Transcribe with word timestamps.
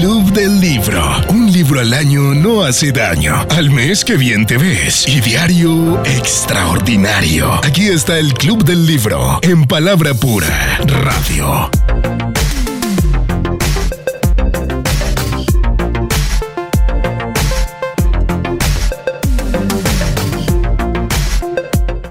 Club 0.00 0.32
del 0.32 0.60
Libro. 0.62 1.04
Un 1.28 1.52
libro 1.52 1.78
al 1.78 1.92
año 1.92 2.34
no 2.34 2.64
hace 2.64 2.90
daño. 2.90 3.34
Al 3.50 3.68
mes 3.68 4.02
que 4.02 4.16
bien 4.16 4.46
te 4.46 4.56
ves. 4.56 5.06
Y 5.06 5.20
diario 5.20 6.02
extraordinario. 6.04 7.60
Aquí 7.62 7.88
está 7.88 8.18
el 8.18 8.32
Club 8.32 8.64
del 8.64 8.86
Libro. 8.86 9.40
En 9.42 9.66
palabra 9.66 10.14
pura. 10.14 10.78
Radio. 10.86 11.68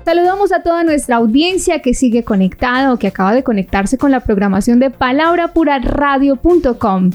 Saludamos 0.06 0.52
a 0.52 0.62
toda 0.62 0.84
nuestra 0.84 1.16
audiencia 1.16 1.82
que 1.82 1.96
sigue 1.96 2.24
conectada 2.24 2.94
o 2.94 2.98
que 2.98 3.08
acaba 3.08 3.34
de 3.34 3.42
conectarse 3.42 3.98
con 3.98 4.12
la 4.12 4.20
programación 4.20 4.80
de 4.80 4.92
palabrapuraradio.com. 4.92 7.10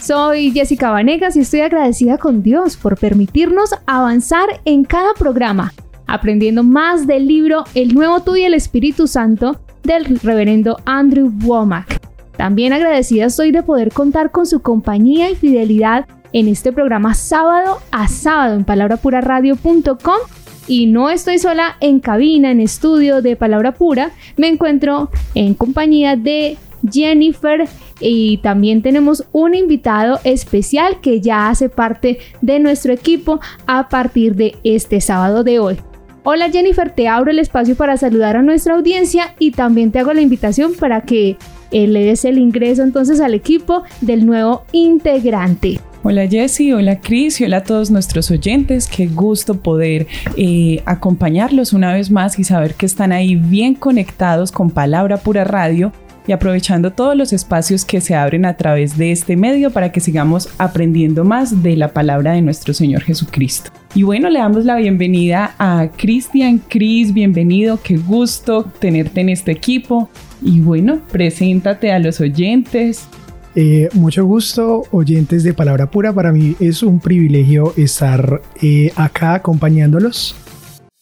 Soy 0.00 0.50
Jessica 0.52 0.90
Vanegas 0.90 1.36
y 1.36 1.40
estoy 1.40 1.60
agradecida 1.60 2.16
con 2.16 2.42
Dios 2.42 2.78
por 2.78 2.98
permitirnos 2.98 3.74
avanzar 3.86 4.48
en 4.64 4.84
cada 4.84 5.12
programa, 5.12 5.74
aprendiendo 6.06 6.62
más 6.62 7.06
del 7.06 7.28
libro 7.28 7.64
El 7.74 7.94
Nuevo 7.94 8.20
Tú 8.20 8.34
y 8.34 8.44
el 8.44 8.54
Espíritu 8.54 9.06
Santo 9.06 9.60
del 9.82 10.18
reverendo 10.20 10.78
Andrew 10.86 11.30
Womack. 11.44 12.00
También 12.38 12.72
agradecida 12.72 13.26
estoy 13.26 13.52
de 13.52 13.62
poder 13.62 13.92
contar 13.92 14.30
con 14.30 14.46
su 14.46 14.60
compañía 14.60 15.28
y 15.28 15.36
fidelidad 15.36 16.06
en 16.32 16.48
este 16.48 16.72
programa 16.72 17.12
sábado 17.12 17.78
a 17.90 18.08
sábado 18.08 18.54
en 18.54 18.64
palabrapuraradio.com 18.64 20.18
y 20.66 20.86
no 20.86 21.10
estoy 21.10 21.38
sola 21.38 21.76
en 21.80 22.00
cabina, 22.00 22.50
en 22.50 22.60
estudio 22.60 23.20
de 23.20 23.36
Palabra 23.36 23.72
Pura, 23.72 24.12
me 24.38 24.48
encuentro 24.48 25.10
en 25.34 25.52
compañía 25.52 26.16
de 26.16 26.56
Jennifer 26.90 27.68
y 28.00 28.38
también 28.38 28.82
tenemos 28.82 29.24
un 29.32 29.54
invitado 29.54 30.18
especial 30.24 31.00
que 31.00 31.20
ya 31.20 31.48
hace 31.48 31.68
parte 31.68 32.18
de 32.40 32.58
nuestro 32.58 32.92
equipo 32.92 33.40
a 33.66 33.88
partir 33.88 34.34
de 34.34 34.56
este 34.64 35.00
sábado 35.00 35.44
de 35.44 35.58
hoy. 35.58 35.76
Hola 36.22 36.50
Jennifer, 36.50 36.90
te 36.90 37.08
abro 37.08 37.30
el 37.30 37.38
espacio 37.38 37.76
para 37.76 37.96
saludar 37.96 38.36
a 38.36 38.42
nuestra 38.42 38.74
audiencia 38.74 39.34
y 39.38 39.52
también 39.52 39.90
te 39.90 40.00
hago 40.00 40.12
la 40.12 40.20
invitación 40.20 40.74
para 40.74 41.00
que 41.00 41.36
eh, 41.70 41.86
le 41.86 42.04
des 42.04 42.26
el 42.26 42.36
ingreso 42.36 42.82
entonces 42.82 43.20
al 43.20 43.32
equipo 43.32 43.84
del 44.02 44.26
nuevo 44.26 44.64
integrante. 44.72 45.80
Hola 46.02 46.26
Jessy, 46.26 46.72
hola 46.72 47.00
Cris 47.00 47.40
y 47.40 47.44
hola 47.44 47.58
a 47.58 47.64
todos 47.64 47.90
nuestros 47.90 48.30
oyentes. 48.30 48.86
Qué 48.86 49.06
gusto 49.06 49.62
poder 49.62 50.06
eh, 50.36 50.82
acompañarlos 50.84 51.72
una 51.72 51.92
vez 51.92 52.10
más 52.10 52.38
y 52.38 52.44
saber 52.44 52.74
que 52.74 52.86
están 52.86 53.12
ahí 53.12 53.36
bien 53.36 53.74
conectados 53.74 54.52
con 54.52 54.70
Palabra 54.70 55.18
Pura 55.18 55.44
Radio 55.44 55.92
y 56.26 56.32
aprovechando 56.32 56.92
todos 56.92 57.16
los 57.16 57.32
espacios 57.32 57.84
que 57.84 58.00
se 58.00 58.14
abren 58.14 58.44
a 58.44 58.56
través 58.56 58.96
de 58.96 59.12
este 59.12 59.36
medio 59.36 59.70
para 59.70 59.92
que 59.92 60.00
sigamos 60.00 60.48
aprendiendo 60.58 61.24
más 61.24 61.62
de 61.62 61.76
la 61.76 61.92
palabra 61.92 62.32
de 62.32 62.42
nuestro 62.42 62.74
Señor 62.74 63.02
Jesucristo. 63.02 63.70
Y 63.94 64.02
bueno, 64.04 64.30
le 64.30 64.38
damos 64.38 64.64
la 64.64 64.76
bienvenida 64.76 65.54
a 65.58 65.88
Cristian 65.96 66.58
Cris, 66.58 67.12
bienvenido, 67.12 67.80
qué 67.82 67.96
gusto 67.96 68.64
tenerte 68.78 69.20
en 69.20 69.30
este 69.30 69.52
equipo. 69.52 70.08
Y 70.42 70.60
bueno, 70.60 71.00
preséntate 71.10 71.90
a 71.92 71.98
los 71.98 72.20
oyentes. 72.20 73.08
Eh, 73.56 73.88
mucho 73.94 74.24
gusto, 74.24 74.84
oyentes 74.92 75.42
de 75.42 75.52
Palabra 75.52 75.90
Pura. 75.90 76.12
Para 76.12 76.32
mí 76.32 76.54
es 76.60 76.82
un 76.82 77.00
privilegio 77.00 77.74
estar 77.76 78.40
eh, 78.62 78.92
acá 78.94 79.34
acompañándolos. 79.34 80.36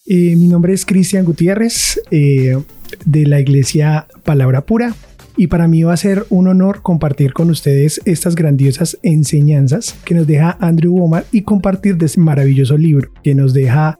Eh, 0.06 0.34
mi 0.36 0.48
nombre 0.48 0.72
es 0.72 0.86
Cristian 0.86 1.26
Gutiérrez 1.26 2.00
de 3.04 3.26
la 3.26 3.40
iglesia 3.40 4.06
Palabra 4.24 4.62
Pura 4.62 4.94
y 5.36 5.46
para 5.46 5.68
mí 5.68 5.84
va 5.84 5.92
a 5.92 5.96
ser 5.96 6.26
un 6.30 6.48
honor 6.48 6.82
compartir 6.82 7.32
con 7.32 7.50
ustedes 7.50 8.00
estas 8.04 8.34
grandiosas 8.34 8.98
enseñanzas 9.02 9.94
que 10.04 10.14
nos 10.14 10.26
deja 10.26 10.56
Andrew 10.60 11.02
Omar 11.02 11.24
y 11.30 11.42
compartir 11.42 11.96
de 11.96 12.06
este 12.06 12.20
maravilloso 12.20 12.76
libro 12.76 13.10
que 13.22 13.34
nos 13.34 13.54
deja 13.54 13.98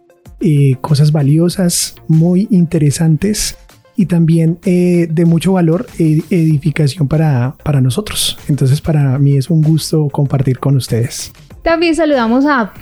cosas 0.80 1.12
valiosas, 1.12 1.96
muy 2.06 2.48
interesantes 2.50 3.56
y 3.96 4.06
también 4.06 4.58
eh, 4.64 5.08
de 5.10 5.24
mucho 5.24 5.52
valor, 5.52 5.86
e 5.98 6.22
edificación 6.30 7.08
para, 7.08 7.56
para 7.64 7.80
nosotros. 7.80 8.38
Entonces 8.48 8.80
para 8.80 9.18
mí 9.18 9.36
es 9.36 9.50
un 9.50 9.62
gusto 9.62 10.08
compartir 10.08 10.58
con 10.58 10.76
ustedes. 10.76 11.32
También 11.62 11.94
saludamos 11.94 12.46
a 12.46 12.72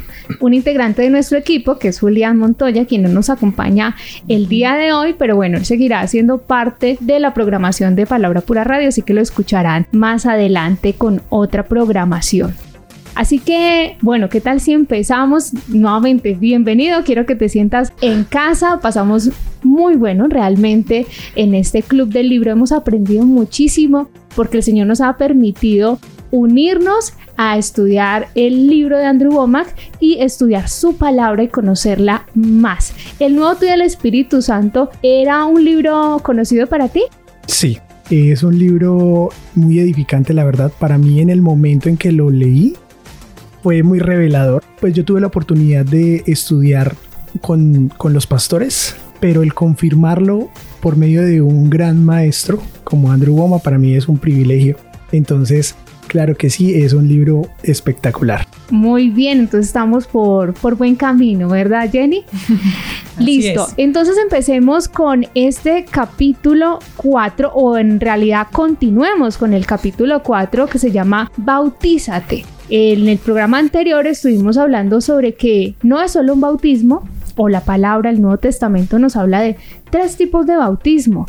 un 0.40 0.54
integrante 0.54 1.02
de 1.02 1.10
nuestro 1.10 1.38
equipo, 1.38 1.78
que 1.78 1.88
es 1.88 2.00
Julián 2.00 2.36
Montoya, 2.36 2.86
quien 2.86 3.02
no 3.02 3.08
nos 3.08 3.30
acompaña 3.30 3.96
el 4.28 4.48
día 4.48 4.74
de 4.74 4.92
hoy, 4.92 5.14
pero 5.18 5.36
bueno, 5.36 5.56
él 5.56 5.64
seguirá 5.64 6.06
siendo 6.06 6.38
parte 6.38 6.98
de 7.00 7.20
la 7.20 7.34
programación 7.34 7.96
de 7.96 8.06
Palabra 8.06 8.40
Pura 8.40 8.64
Radio, 8.64 8.88
así 8.88 9.02
que 9.02 9.14
lo 9.14 9.20
escucharán 9.20 9.86
más 9.92 10.26
adelante 10.26 10.94
con 10.94 11.22
otra 11.28 11.64
programación. 11.64 12.54
Así 13.14 13.38
que, 13.38 13.96
bueno, 14.02 14.28
¿qué 14.28 14.42
tal 14.42 14.60
si 14.60 14.72
empezamos? 14.72 15.52
Nuevamente, 15.68 16.34
bienvenido, 16.34 17.02
quiero 17.02 17.24
que 17.24 17.34
te 17.34 17.48
sientas 17.48 17.94
en 18.02 18.24
casa, 18.24 18.78
pasamos 18.82 19.30
muy 19.62 19.94
bueno 19.94 20.26
realmente 20.28 21.06
en 21.34 21.54
este 21.54 21.82
club 21.82 22.10
del 22.10 22.28
libro, 22.28 22.50
hemos 22.50 22.72
aprendido 22.72 23.24
muchísimo 23.24 24.10
porque 24.34 24.58
el 24.58 24.62
Señor 24.62 24.86
nos 24.86 25.00
ha 25.00 25.16
permitido 25.16 25.98
unirnos 26.30 27.14
a 27.36 27.58
estudiar 27.58 28.28
el 28.34 28.68
libro 28.68 28.96
de 28.96 29.04
Andrew 29.04 29.32
Womack 29.32 29.74
y 30.00 30.18
estudiar 30.20 30.68
su 30.68 30.96
palabra 30.96 31.42
y 31.42 31.48
conocerla 31.48 32.26
más. 32.34 32.94
¿El 33.18 33.36
Nuevo 33.36 33.56
Tú 33.56 33.66
del 33.66 33.82
Espíritu 33.82 34.42
Santo 34.42 34.90
era 35.02 35.44
un 35.44 35.64
libro 35.64 36.20
conocido 36.22 36.66
para 36.66 36.88
ti? 36.88 37.02
Sí, 37.46 37.78
es 38.10 38.42
un 38.42 38.58
libro 38.58 39.30
muy 39.54 39.78
edificante, 39.78 40.32
la 40.32 40.44
verdad. 40.44 40.72
Para 40.78 40.98
mí 40.98 41.20
en 41.20 41.30
el 41.30 41.42
momento 41.42 41.88
en 41.88 41.96
que 41.96 42.12
lo 42.12 42.30
leí, 42.30 42.74
fue 43.62 43.82
muy 43.82 43.98
revelador. 43.98 44.62
Pues 44.80 44.94
yo 44.94 45.04
tuve 45.04 45.20
la 45.20 45.26
oportunidad 45.26 45.84
de 45.84 46.22
estudiar 46.26 46.94
con, 47.40 47.88
con 47.96 48.12
los 48.12 48.26
pastores, 48.26 48.96
pero 49.18 49.42
el 49.42 49.54
confirmarlo 49.54 50.50
por 50.80 50.96
medio 50.96 51.22
de 51.22 51.42
un 51.42 51.68
gran 51.68 52.04
maestro 52.04 52.62
como 52.84 53.10
Andrew 53.10 53.34
Woma 53.34 53.58
para 53.58 53.78
mí 53.78 53.94
es 53.94 54.06
un 54.08 54.18
privilegio. 54.18 54.76
Entonces, 55.10 55.74
claro 56.06 56.36
que 56.36 56.50
sí, 56.50 56.74
es 56.74 56.92
un 56.92 57.08
libro 57.08 57.48
espectacular. 57.62 58.46
Muy 58.70 59.10
bien, 59.10 59.40
entonces 59.40 59.66
estamos 59.66 60.06
por, 60.06 60.54
por 60.54 60.76
buen 60.76 60.96
camino, 60.96 61.48
¿verdad, 61.48 61.90
Jenny? 61.90 62.24
Listo, 63.18 63.68
entonces 63.76 64.16
empecemos 64.18 64.88
con 64.88 65.26
este 65.34 65.84
capítulo 65.84 66.78
4 66.96 67.52
o 67.54 67.78
en 67.78 68.00
realidad 68.00 68.48
continuemos 68.52 69.38
con 69.38 69.54
el 69.54 69.66
capítulo 69.66 70.22
4 70.22 70.66
que 70.66 70.78
se 70.78 70.90
llama 70.90 71.30
Bautízate. 71.36 72.44
En 72.68 73.08
el 73.08 73.18
programa 73.18 73.58
anterior 73.58 74.06
estuvimos 74.06 74.58
hablando 74.58 75.00
sobre 75.00 75.34
que 75.34 75.76
no 75.82 76.02
es 76.02 76.12
solo 76.12 76.34
un 76.34 76.40
bautismo, 76.40 77.08
o 77.36 77.48
la 77.48 77.60
palabra, 77.60 78.10
el 78.10 78.20
Nuevo 78.20 78.38
Testamento 78.38 78.98
nos 78.98 79.14
habla 79.16 79.40
de 79.40 79.56
tres 79.90 80.16
tipos 80.16 80.46
de 80.46 80.56
bautismo. 80.56 81.26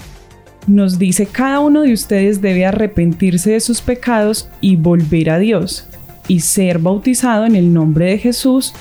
Nos 0.68 0.98
dice, 0.98 1.26
cada 1.26 1.60
uno 1.60 1.82
de 1.82 1.94
ustedes 1.94 2.42
debe 2.42 2.66
arrepentirse 2.66 3.52
de 3.52 3.60
sus 3.60 3.82
pecados 3.82 4.50
y 4.62 4.76
volver 4.76 5.30
a 5.30 5.40
Dios, 5.40 5.88
y 6.28 6.40
ser 6.40 6.80
bautizado 6.80 7.46
en 7.46 7.56
el 7.56 7.74
nombre 7.74 8.06
de 8.06 8.18
Jesús 8.18 8.74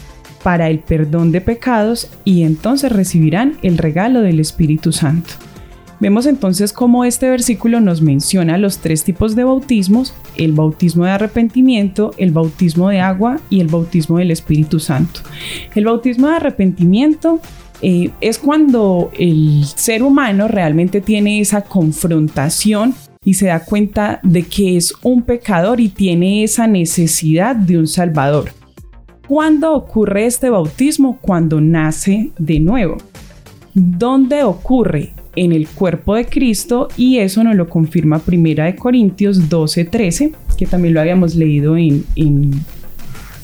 para 0.43 0.69
el 0.69 0.81
perdón 0.81 1.33
de 1.33 1.41
pecados, 1.41 2.09
y 2.25 2.43
entonces 2.43 2.93
recibirán 2.93 3.59
el 3.63 3.79
regalo 3.79 4.21
del 4.21 4.41
Espíritu 4.41 4.93
Santo. 4.93 5.35
Vemos 6.03 6.27
entonces 6.27 6.73
cómo 6.73 7.05
este 7.05 7.31
versículo 7.31 7.81
nos 7.81 8.03
menciona 8.03 8.59
los 8.59 8.79
tres 8.79 9.05
tipos 9.05 9.37
de 9.37 9.45
bautismos, 9.45 10.13
el 10.35 10.51
bautismo 10.51 11.05
de 11.05 11.13
arrepentimiento, 11.13 12.11
el 12.17 12.33
bautismo 12.33 12.89
de 12.89 12.99
agua 12.99 13.39
y 13.51 13.61
el 13.61 13.69
bautismo 13.69 14.19
del 14.19 14.33
Espíritu 14.33 14.81
Santo. 14.81 15.21
El 15.77 15.85
bautismo 15.85 16.27
de 16.27 16.35
arrepentimiento 16.35 17.39
eh, 17.83 18.11
es 18.21 18.39
cuando 18.39 19.13
el 19.17 19.65
ser 19.65 20.03
humano 20.03 20.49
realmente 20.49 21.01
tiene 21.01 21.39
esa 21.39 21.61
confrontación 21.61 22.97
y 23.25 23.35
se 23.35 23.47
da 23.47 23.65
cuenta 23.65 24.19
de 24.25 24.43
que 24.43 24.77
es 24.77 24.93
un 25.05 25.23
pecador 25.23 25.79
y 25.79 25.89
tiene 25.89 26.43
esa 26.43 26.67
necesidad 26.67 27.55
de 27.55 27.79
un 27.79 27.87
Salvador. 27.87 28.51
¿Cuándo 29.29 29.73
ocurre 29.73 30.27
este 30.27 30.51
bautismo? 30.51 31.21
Cuando 31.23 31.61
nace 31.61 32.33
de 32.39 32.59
nuevo. 32.59 32.97
¿Dónde 33.73 34.43
ocurre? 34.43 35.13
En 35.35 35.53
el 35.53 35.67
cuerpo 35.67 36.15
de 36.15 36.27
Cristo 36.27 36.89
y 36.97 37.19
eso 37.19 37.43
nos 37.43 37.57
lo 37.57 37.69
confirma 37.69 38.19
Primera 38.19 38.67
de 38.67 38.77
Corintios 38.77 39.49
12, 39.49 39.87
13, 39.87 40.33
que 40.59 40.67
también 40.67 40.95
lo 40.95 41.01
habíamos 41.01 41.35
leído 41.35 41.77
en, 41.77 42.05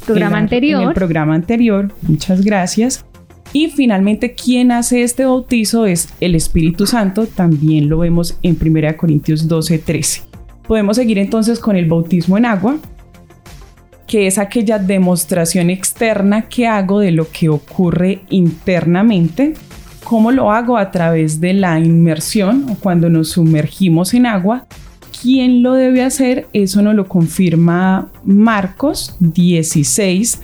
programa 0.04 0.38
anterior. 0.38 0.82
en 0.82 0.88
el 0.88 0.94
programa 0.94 1.34
anterior. 1.34 1.92
Muchas 2.02 2.44
gracias. 2.44 3.04
Y 3.52 3.68
finalmente, 3.68 4.34
quien 4.34 4.72
hace 4.72 5.02
este 5.02 5.24
bautizo 5.24 5.86
es 5.86 6.08
el 6.20 6.34
Espíritu 6.34 6.86
Santo. 6.86 7.26
También 7.26 7.88
lo 7.88 7.98
vemos 7.98 8.38
en 8.42 8.58
1 8.60 8.96
Corintios 8.96 9.48
12, 9.48 9.78
13. 9.78 10.22
Podemos 10.66 10.96
seguir 10.96 11.18
entonces 11.18 11.58
con 11.58 11.76
el 11.76 11.86
bautismo 11.86 12.36
en 12.36 12.44
agua, 12.44 12.78
que 14.06 14.26
es 14.26 14.36
aquella 14.36 14.78
demostración 14.78 15.70
externa 15.70 16.42
que 16.42 16.66
hago 16.66 17.00
de 17.00 17.10
lo 17.10 17.30
que 17.30 17.48
ocurre 17.48 18.20
internamente. 18.28 19.54
¿Cómo 20.08 20.32
lo 20.32 20.50
hago? 20.50 20.78
A 20.78 20.90
través 20.90 21.38
de 21.38 21.52
la 21.52 21.78
inmersión 21.78 22.64
o 22.70 22.76
cuando 22.76 23.10
nos 23.10 23.32
sumergimos 23.32 24.14
en 24.14 24.24
agua. 24.24 24.66
¿Quién 25.20 25.62
lo 25.62 25.74
debe 25.74 26.02
hacer? 26.02 26.46
Eso 26.54 26.80
nos 26.80 26.94
lo 26.94 27.06
confirma 27.06 28.10
Marcos 28.24 29.16
16, 29.20 30.40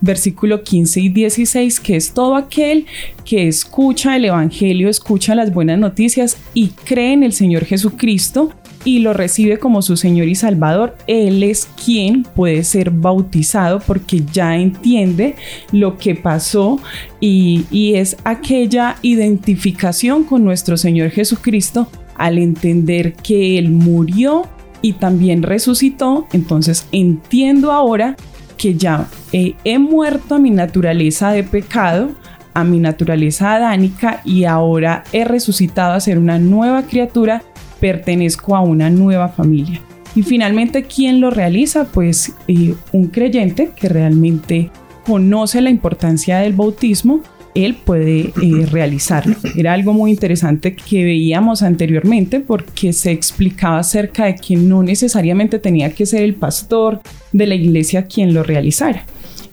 versículo 0.00 0.62
15 0.62 1.00
y 1.00 1.08
16, 1.08 1.80
que 1.80 1.96
es 1.96 2.14
todo 2.14 2.36
aquel 2.36 2.86
que 3.24 3.48
escucha 3.48 4.14
el 4.14 4.26
Evangelio, 4.26 4.88
escucha 4.88 5.34
las 5.34 5.52
buenas 5.52 5.80
noticias 5.80 6.36
y 6.54 6.68
cree 6.68 7.12
en 7.12 7.24
el 7.24 7.32
Señor 7.32 7.64
Jesucristo 7.64 8.52
y 8.88 9.00
lo 9.00 9.12
recibe 9.12 9.58
como 9.58 9.82
su 9.82 9.98
Señor 9.98 10.28
y 10.28 10.34
Salvador, 10.34 10.96
Él 11.06 11.42
es 11.42 11.68
quien 11.84 12.22
puede 12.22 12.64
ser 12.64 12.90
bautizado 12.90 13.80
porque 13.80 14.22
ya 14.32 14.56
entiende 14.56 15.36
lo 15.72 15.98
que 15.98 16.14
pasó 16.14 16.80
y, 17.20 17.66
y 17.70 17.96
es 17.96 18.16
aquella 18.24 18.96
identificación 19.02 20.24
con 20.24 20.42
nuestro 20.42 20.78
Señor 20.78 21.10
Jesucristo 21.10 21.90
al 22.16 22.38
entender 22.38 23.12
que 23.12 23.58
Él 23.58 23.68
murió 23.68 24.46
y 24.80 24.94
también 24.94 25.42
resucitó, 25.42 26.26
entonces 26.32 26.86
entiendo 26.90 27.72
ahora 27.72 28.16
que 28.56 28.74
ya 28.74 29.06
he 29.32 29.78
muerto 29.78 30.36
a 30.36 30.38
mi 30.38 30.50
naturaleza 30.50 31.30
de 31.32 31.44
pecado, 31.44 32.12
a 32.54 32.64
mi 32.64 32.78
naturaleza 32.78 33.56
adánica 33.56 34.22
y 34.24 34.44
ahora 34.44 35.04
he 35.12 35.26
resucitado 35.26 35.92
a 35.92 36.00
ser 36.00 36.18
una 36.18 36.38
nueva 36.38 36.84
criatura 36.84 37.42
pertenezco 37.80 38.56
a 38.56 38.60
una 38.60 38.90
nueva 38.90 39.28
familia. 39.28 39.80
Y 40.14 40.22
finalmente, 40.22 40.84
¿quién 40.84 41.20
lo 41.20 41.30
realiza? 41.30 41.84
Pues 41.84 42.32
eh, 42.48 42.74
un 42.92 43.08
creyente 43.08 43.70
que 43.76 43.88
realmente 43.88 44.70
conoce 45.06 45.60
la 45.60 45.70
importancia 45.70 46.38
del 46.38 46.52
bautismo, 46.54 47.22
él 47.54 47.76
puede 47.76 48.32
eh, 48.42 48.66
realizarlo. 48.70 49.36
Era 49.56 49.72
algo 49.72 49.92
muy 49.92 50.10
interesante 50.10 50.76
que 50.76 51.04
veíamos 51.04 51.62
anteriormente 51.62 52.40
porque 52.40 52.92
se 52.92 53.10
explicaba 53.10 53.78
acerca 53.78 54.26
de 54.26 54.34
que 54.36 54.56
no 54.56 54.82
necesariamente 54.82 55.58
tenía 55.58 55.90
que 55.90 56.06
ser 56.06 56.22
el 56.22 56.34
pastor 56.34 57.00
de 57.32 57.46
la 57.46 57.54
iglesia 57.54 58.04
quien 58.04 58.34
lo 58.34 58.42
realizara. 58.42 59.04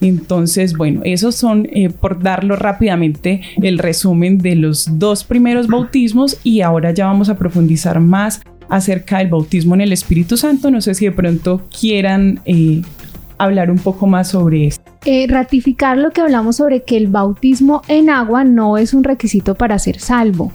Entonces, 0.01 0.75
bueno, 0.75 1.01
esos 1.03 1.35
son, 1.35 1.67
eh, 1.71 1.89
por 1.89 2.21
darlo 2.21 2.55
rápidamente, 2.55 3.41
el 3.61 3.77
resumen 3.77 4.37
de 4.37 4.55
los 4.55 4.99
dos 4.99 5.23
primeros 5.23 5.67
bautismos 5.67 6.37
y 6.43 6.61
ahora 6.61 6.91
ya 6.91 7.05
vamos 7.05 7.29
a 7.29 7.37
profundizar 7.37 7.99
más 7.99 8.41
acerca 8.69 9.19
del 9.19 9.29
bautismo 9.29 9.75
en 9.75 9.81
el 9.81 9.93
Espíritu 9.93 10.37
Santo. 10.37 10.71
No 10.71 10.81
sé 10.81 10.93
si 10.93 11.05
de 11.05 11.11
pronto 11.11 11.61
quieran 11.79 12.39
eh, 12.45 12.81
hablar 13.37 13.71
un 13.71 13.77
poco 13.77 14.07
más 14.07 14.29
sobre 14.29 14.67
esto. 14.67 14.83
Eh, 15.07 15.27
ratificar 15.29 15.99
lo 15.99 16.09
que 16.09 16.21
hablamos 16.21 16.55
sobre 16.55 16.81
que 16.81 16.97
el 16.97 17.07
bautismo 17.07 17.83
en 17.87 18.09
agua 18.09 18.43
no 18.43 18.77
es 18.77 18.93
un 18.93 19.03
requisito 19.03 19.53
para 19.53 19.77
ser 19.77 19.99
salvo. 19.99 20.51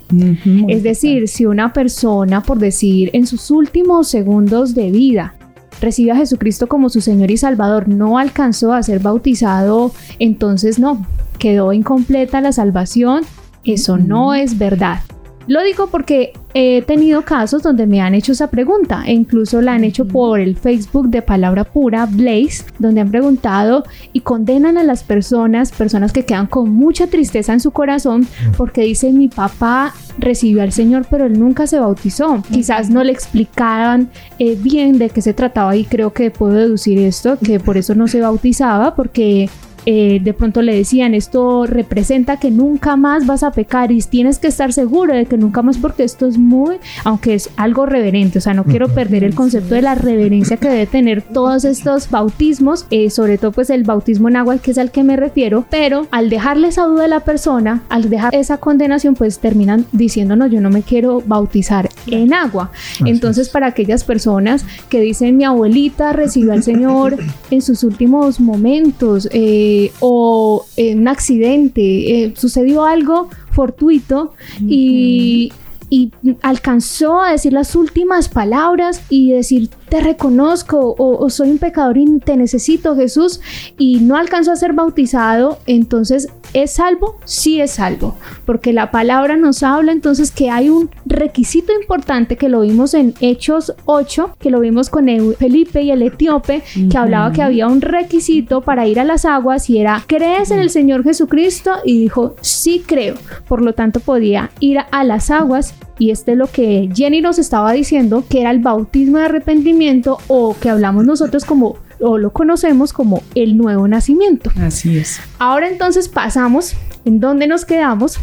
es 0.67 0.83
decir, 0.83 1.29
si 1.29 1.47
una 1.47 1.73
persona, 1.73 2.43
por 2.43 2.59
decir, 2.59 3.11
en 3.13 3.29
sus 3.29 3.51
últimos 3.53 4.09
segundos 4.09 4.75
de 4.75 4.91
vida, 4.91 5.35
recibe 5.81 6.13
a 6.13 6.17
Jesucristo 6.17 6.67
como 6.69 6.89
su 6.89 7.01
Señor 7.01 7.31
y 7.31 7.37
Salvador, 7.37 7.89
no 7.89 8.19
alcanzó 8.19 8.73
a 8.73 8.83
ser 8.83 9.01
bautizado, 9.01 9.93
entonces 10.19 10.79
no, 10.79 11.07
quedó 11.39 11.73
incompleta 11.73 12.41
la 12.41 12.53
salvación. 12.53 13.25
Eso 13.65 13.99
no 13.99 14.35
es 14.35 14.57
verdad. 14.59 15.01
Lo 15.47 15.63
digo 15.63 15.89
porque 15.89 16.33
he 16.55 16.83
tenido 16.83 17.23
casos 17.23 17.63
donde 17.63 17.87
me 17.87 18.01
han 18.01 18.15
hecho 18.15 18.33
esa 18.33 18.51
pregunta 18.51 19.03
e 19.07 19.13
incluso 19.13 19.61
la 19.61 19.75
han 19.75 19.85
hecho 19.85 20.05
por 20.05 20.41
el 20.41 20.57
Facebook 20.57 21.09
de 21.09 21.23
Palabra 21.23 21.65
Pura 21.65 22.07
Blaze, 22.07 22.65
donde 22.79 23.01
han 23.01 23.11
preguntado 23.11 23.85
y 24.13 24.21
condenan 24.21 24.79
a 24.79 24.85
las 24.85 25.03
personas, 25.03 25.73
personas 25.73 26.13
que 26.13 26.25
quedan 26.25 26.47
con 26.47 26.71
mucha 26.71 27.07
tristeza 27.07 27.53
en 27.53 27.61
su 27.61 27.71
corazón 27.71 28.27
porque 28.57 28.83
dicen 28.83 29.19
mi 29.19 29.29
papá 29.29 29.95
recibió 30.19 30.63
al 30.63 30.73
Señor 30.73 31.07
pero 31.11 31.27
él 31.27 31.39
nunca 31.39 31.67
se 31.67 31.79
bautizó. 31.79 32.43
Quizás 32.51 32.91
no 32.91 33.03
le 33.03 33.13
explicaban 33.13 34.11
eh, 34.39 34.57
bien 34.61 34.99
de 34.99 35.11
qué 35.11 35.23
se 35.23 35.35
trataba 35.35 35.77
y 35.77 35.85
creo 35.85 36.13
que 36.13 36.31
puedo 36.31 36.55
deducir 36.55 36.99
esto, 36.99 37.39
que 37.39 37.61
por 37.61 37.77
eso 37.77 37.95
no 37.95 38.09
se 38.09 38.21
bautizaba 38.21 38.95
porque 38.95 39.49
eh, 39.87 40.21
de 40.23 40.35
pronto 40.35 40.63
le 40.63 40.75
decían 40.75 41.15
esto 41.15 41.67
representa 41.67 42.39
que 42.39 42.51
nunca 42.51 42.97
más 42.97 43.27
vas 43.27 43.43
a 43.43 43.53
pecar 43.53 43.93
y 43.93 44.03
tienes 44.03 44.39
que 44.39 44.49
estar 44.49 44.73
seguro 44.73 45.15
de 45.15 45.27
que 45.27 45.37
nunca 45.37 45.63
más 45.63 45.79
porque 45.79 46.05
esto 46.05 46.27
es 46.27 46.39
muy, 46.39 46.77
aunque 47.05 47.35
es 47.35 47.51
algo 47.57 47.87
reverente, 47.87 48.39
o 48.39 48.41
sea, 48.41 48.55
no 48.55 48.65
quiero 48.65 48.89
perder 48.89 49.25
el 49.25 49.35
concepto 49.35 49.75
de 49.75 49.83
la 49.83 49.95
reverencia 49.95 50.57
que 50.57 50.69
debe 50.69 50.87
tener 50.87 51.23
todos 51.23 51.65
estos 51.65 52.11
bautismos, 52.11 52.87
eh, 52.91 53.11
sobre 53.11 53.39
todo 53.39 53.53
pues 53.53 53.71
el 53.71 53.85
bautismo 53.85 54.29
en 54.29 54.37
agua 54.37 54.59
que 54.59 54.71
es 54.71 54.79
al 54.79 54.91
que 54.91 55.03
me 55.03 55.17
refiero, 55.17 55.65
pero 55.71 56.07
al 56.11 56.31
dejarle 56.31 56.69
esa 56.69 56.85
duda 56.85 57.05
a 57.05 57.09
la 57.09 57.21
persona, 57.21 57.83
al 57.89 58.11
dejar 58.11 58.35
esa 58.35 58.59
condenación 58.59 59.15
pues 59.15 59.39
terminan 59.39 59.87
diciendo 59.93 60.37
no, 60.37 60.47
yo 60.47 60.61
no 60.61 60.71
me 60.71 60.83
quiero 60.83 61.23
bautizar 61.25 61.89
en 62.07 62.33
agua. 62.35 62.71
Entonces 63.05 63.49
para 63.49 63.69
aquellas 63.69 64.05
personas 64.05 64.65
que 64.89 65.01
dicen 65.01 65.37
mi 65.37 65.45
abuelita 65.45 66.13
recibió 66.13 66.53
al 66.53 66.63
Señor 66.63 67.17
en 67.51 67.63
sus 67.63 67.85
últimos 67.85 68.41
momentos, 68.41 69.29
eh, 69.33 69.70
eh, 69.71 69.93
o 70.01 70.67
en 70.77 71.01
un 71.01 71.09
accidente, 71.09 71.81
eh, 72.25 72.33
sucedió 72.37 72.85
algo 72.85 73.29
fortuito 73.53 74.35
y, 74.61 75.53
y 75.91 76.13
alcanzó 76.43 77.21
a 77.21 77.33
decir 77.33 77.53
las 77.53 77.75
últimas 77.75 78.29
palabras 78.29 79.03
y 79.11 79.33
decir, 79.33 79.69
te 79.89 80.01
reconozco 80.01 80.95
o, 80.97 81.29
soy 81.31 81.51
un 81.51 81.59
pecador 81.59 81.99
y 81.99 82.21
te 82.21 82.37
necesito 82.37 82.95
Jesús 82.95 83.41
y 83.77 83.99
no 83.99 84.17
alcanzó 84.17 84.53
a 84.53 84.57
ser 84.57 84.73
bautizado, 84.73 85.59
entonces 85.67 86.29
¿es 86.55 86.73
salvo? 86.73 87.17
Sí 87.25 87.61
es 87.61 87.73
salvo, 87.73 88.17
porque 88.45 88.73
la 88.73 88.91
palabra 88.91 89.37
nos 89.37 89.63
habla 89.63 89.93
entonces 89.93 90.31
que 90.31 90.51
hay 90.51 90.69
un 90.69 90.91
requisito 91.07 91.73
importante 91.73 92.37
que 92.37 92.49
lo 92.49 92.63
vimos 92.63 92.95
en 92.95 93.15
Hechos 93.21 93.75
8, 93.85 94.37
que 94.39 94.51
lo 94.51 94.61
vimos 94.61 94.91
con 94.91 95.07
Felipe 95.39 95.83
y 95.83 95.91
el 95.91 96.03
etíope, 96.03 96.63
que 96.91 96.99
hablaba 96.99 97.33
que 97.33 97.43
había 97.43 97.67
un 97.67 97.81
requisito 97.81 98.61
para 98.61 98.87
ir 98.87 99.01
a 99.01 99.05
las 99.05 99.25
aguas 99.25 99.69
y 99.71 99.79
era, 99.79 100.03
¿crees 100.07 100.51
en 100.51 100.61
el 100.61 100.71
Señor 100.71 101.05
Jesucristo? 101.05 101.73
Y 101.85 102.01
dijo, 102.01 102.35
sí 102.41 102.83
creo, 102.87 103.15
por 103.49 103.63
lo 103.63 103.73
tanto 103.73 104.01
podía 104.01 104.51
ir 104.61 104.79
a 104.91 105.05
las 105.05 105.31
aguas 105.31 105.75
y 105.99 106.11
este 106.11 106.33
es 106.33 106.39
lo 106.39 106.47
que 106.47 106.89
Jenny 106.95 107.21
nos 107.21 107.39
estaba 107.39 107.73
diciendo, 107.73 108.25
que 108.29 108.41
era 108.41 108.51
el 108.51 108.61
bautismo 108.61 109.19
de 109.19 109.27
arrepentimiento 109.27 110.19
o 110.29 110.57
que 110.59 110.71
hablamos 110.71 111.05
nosotros 111.05 111.45
como 111.45 111.77
o 112.01 112.19
lo 112.19 112.33
conocemos 112.33 112.93
como 112.93 113.23
el 113.35 113.57
nuevo 113.57 113.87
nacimiento. 113.89 114.51
Así 114.57 114.99
es. 114.99 115.21
Ahora 115.39 115.69
entonces 115.69 116.09
pasamos 116.09 116.75
en 117.05 117.21
donde 117.21 117.47
nos 117.47 117.65
quedamos 117.65 118.19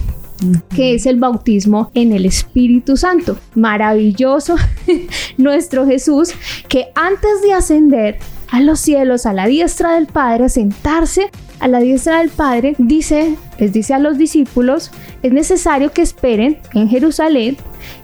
que 0.75 0.95
es 0.95 1.05
el 1.05 1.17
bautismo 1.17 1.91
en 1.93 2.11
el 2.13 2.25
Espíritu 2.25 2.97
Santo. 2.97 3.37
Maravilloso 3.55 4.55
nuestro 5.37 5.85
Jesús 5.85 6.33
que 6.67 6.87
antes 6.95 7.41
de 7.41 7.53
ascender 7.53 8.19
a 8.49 8.61
los 8.61 8.79
cielos, 8.79 9.25
a 9.25 9.33
la 9.33 9.47
diestra 9.47 9.93
del 9.95 10.07
Padre, 10.07 10.45
a 10.45 10.49
sentarse 10.49 11.29
a 11.59 11.67
la 11.67 11.79
diestra 11.79 12.19
del 12.19 12.29
Padre, 12.29 12.75
dice, 12.77 13.35
les 13.57 13.73
dice 13.73 13.93
a 13.93 13.99
los 13.99 14.17
discípulos, 14.17 14.91
es 15.23 15.33
necesario 15.33 15.91
que 15.91 16.01
esperen 16.01 16.59
en 16.73 16.87
Jerusalén, 16.87 17.57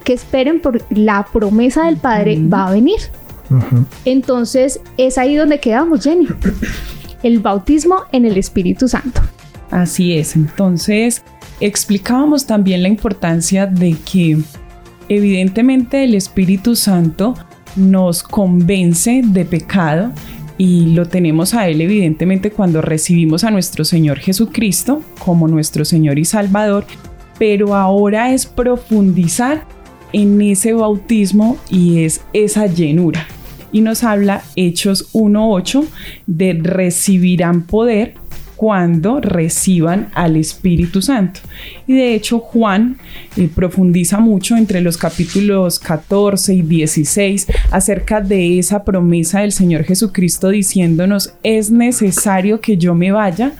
que 0.03 0.13
esperen 0.13 0.59
por 0.59 0.81
la 0.89 1.25
promesa 1.31 1.85
del 1.85 1.97
Padre 1.97 2.41
va 2.41 2.67
a 2.67 2.71
venir. 2.71 2.99
Entonces 4.05 4.79
es 4.97 5.17
ahí 5.17 5.35
donde 5.35 5.59
quedamos, 5.59 6.03
Jenny. 6.03 6.27
El 7.23 7.39
bautismo 7.39 8.03
en 8.11 8.25
el 8.25 8.37
Espíritu 8.37 8.87
Santo. 8.87 9.21
Así 9.71 10.17
es, 10.17 10.35
entonces 10.35 11.23
explicábamos 11.59 12.45
también 12.45 12.83
la 12.83 12.89
importancia 12.89 13.65
de 13.65 13.95
que 14.11 14.37
Evidentemente 15.09 16.03
el 16.03 16.15
Espíritu 16.15 16.75
Santo 16.75 17.35
nos 17.75 18.23
convence 18.23 19.21
de 19.23 19.45
pecado 19.45 20.11
y 20.57 20.87
lo 20.93 21.07
tenemos 21.07 21.53
a 21.53 21.67
Él 21.67 21.81
evidentemente 21.81 22.51
cuando 22.51 22.81
recibimos 22.81 23.43
a 23.43 23.51
nuestro 23.51 23.83
Señor 23.83 24.19
Jesucristo 24.19 25.01
como 25.19 25.47
nuestro 25.47 25.83
Señor 25.83 26.19
y 26.19 26.25
Salvador, 26.25 26.85
pero 27.37 27.75
ahora 27.75 28.33
es 28.33 28.45
profundizar 28.45 29.65
en 30.13 30.41
ese 30.41 30.73
bautismo 30.73 31.57
y 31.69 32.03
es 32.03 32.21
esa 32.33 32.67
llenura. 32.67 33.27
Y 33.73 33.81
nos 33.81 34.05
habla 34.05 34.43
Hechos 34.55 35.11
1.8 35.13 35.85
de 36.27 36.53
recibirán 36.61 37.63
poder 37.63 38.13
cuando 38.63 39.19
reciban 39.19 40.09
al 40.13 40.37
Espíritu 40.37 41.01
Santo. 41.01 41.41
Y 41.85 41.95
de 41.95 42.13
hecho 42.15 42.39
Juan 42.39 42.97
eh, 43.35 43.49
profundiza 43.53 44.19
mucho 44.19 44.55
entre 44.55 44.79
los 44.79 44.95
capítulos 44.95 45.79
14 45.79 46.53
y 46.53 46.61
16 46.61 47.47
acerca 47.71 48.21
de 48.21 48.59
esa 48.59 48.85
promesa 48.85 49.41
del 49.41 49.51
Señor 49.51 49.83
Jesucristo 49.83 50.47
diciéndonos 50.47 51.33
es 51.43 51.71
necesario 51.71 52.61
que 52.61 52.77
yo 52.77 52.95
me 52.95 53.11
vaya, 53.11 53.51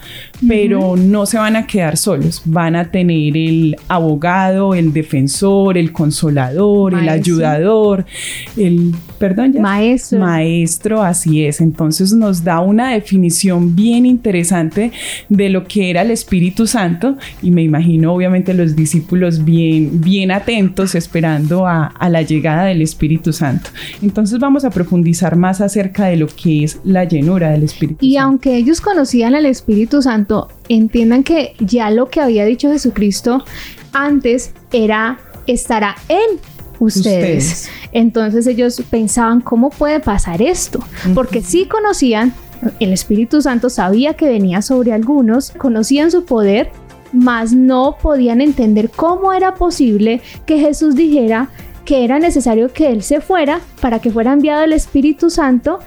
pero 0.47 0.95
no 0.95 1.25
se 1.25 1.37
van 1.37 1.55
a 1.55 1.67
quedar 1.67 1.97
solos, 1.97 2.41
van 2.45 2.75
a 2.75 2.91
tener 2.91 3.35
el 3.37 3.75
abogado, 3.87 4.73
el 4.73 4.93
defensor, 4.93 5.77
el 5.77 5.91
consolador, 5.91 6.93
el 6.93 7.09
ayudador, 7.09 8.05
el, 8.57 8.93
perdón, 9.19 9.55
maestro. 9.61 10.19
Maestro, 10.19 11.03
así 11.03 11.45
es. 11.45 11.61
Entonces 11.61 12.13
nos 12.13 12.43
da 12.43 12.59
una 12.59 12.91
definición 12.91 13.75
bien 13.75 14.05
interesante 14.05 14.91
de 15.29 15.49
lo 15.49 15.65
que 15.65 15.89
era 15.89 16.01
el 16.01 16.11
Espíritu 16.11 16.67
Santo 16.67 17.17
y 17.41 17.51
me 17.51 17.63
imagino 17.63 18.13
obviamente 18.13 18.53
los 18.53 18.75
discípulos 18.75 19.43
bien, 19.43 20.01
bien 20.01 20.31
atentos 20.31 20.95
esperando 20.95 21.67
a, 21.67 21.85
a 21.85 22.09
la 22.09 22.21
llegada 22.21 22.65
del 22.65 22.81
Espíritu 22.81 23.33
Santo. 23.33 23.69
Entonces 24.01 24.39
vamos 24.39 24.65
a 24.65 24.69
profundizar 24.69 25.35
más 25.35 25.61
acerca 25.61 26.05
de 26.05 26.17
lo 26.17 26.27
que 26.27 26.63
es 26.63 26.79
la 26.83 27.03
llenura 27.05 27.51
del 27.51 27.63
Espíritu 27.63 27.83
y 27.99 28.17
aunque 28.17 28.55
ellos 28.55 28.81
conocían 28.81 29.35
al 29.35 29.45
Espíritu 29.45 30.01
Santo, 30.01 30.32
entiendan 30.69 31.23
que 31.23 31.55
ya 31.59 31.89
lo 31.89 32.09
que 32.09 32.21
había 32.21 32.45
dicho 32.45 32.71
Jesucristo 32.71 33.43
antes 33.91 34.53
era 34.71 35.19
estará 35.47 35.95
en 36.07 36.39
ustedes. 36.79 37.69
Entonces 37.91 38.47
ellos 38.47 38.81
pensaban, 38.89 39.41
¿cómo 39.41 39.69
puede 39.69 39.99
pasar 39.99 40.41
esto? 40.41 40.79
Porque 41.13 41.41
sí 41.41 41.65
conocían 41.65 42.33
el 42.79 42.93
Espíritu 42.93 43.41
Santo 43.41 43.69
sabía 43.69 44.13
que 44.13 44.27
venía 44.27 44.61
sobre 44.61 44.93
algunos, 44.93 45.51
conocían 45.51 46.11
su 46.11 46.25
poder, 46.25 46.71
mas 47.11 47.53
no 47.53 47.97
podían 48.01 48.41
entender 48.41 48.89
cómo 48.89 49.33
era 49.33 49.55
posible 49.55 50.21
que 50.45 50.59
Jesús 50.59 50.95
dijera 50.95 51.49
que 51.85 52.05
era 52.05 52.19
necesario 52.19 52.71
que 52.71 52.91
Él 52.91 53.03
se 53.03 53.19
fuera 53.19 53.59
para 53.81 53.99
que 53.99 54.11
fuera 54.11 54.33
enviado 54.33 54.63
el 54.63 54.73
Espíritu 54.73 55.29
Santo 55.29 55.79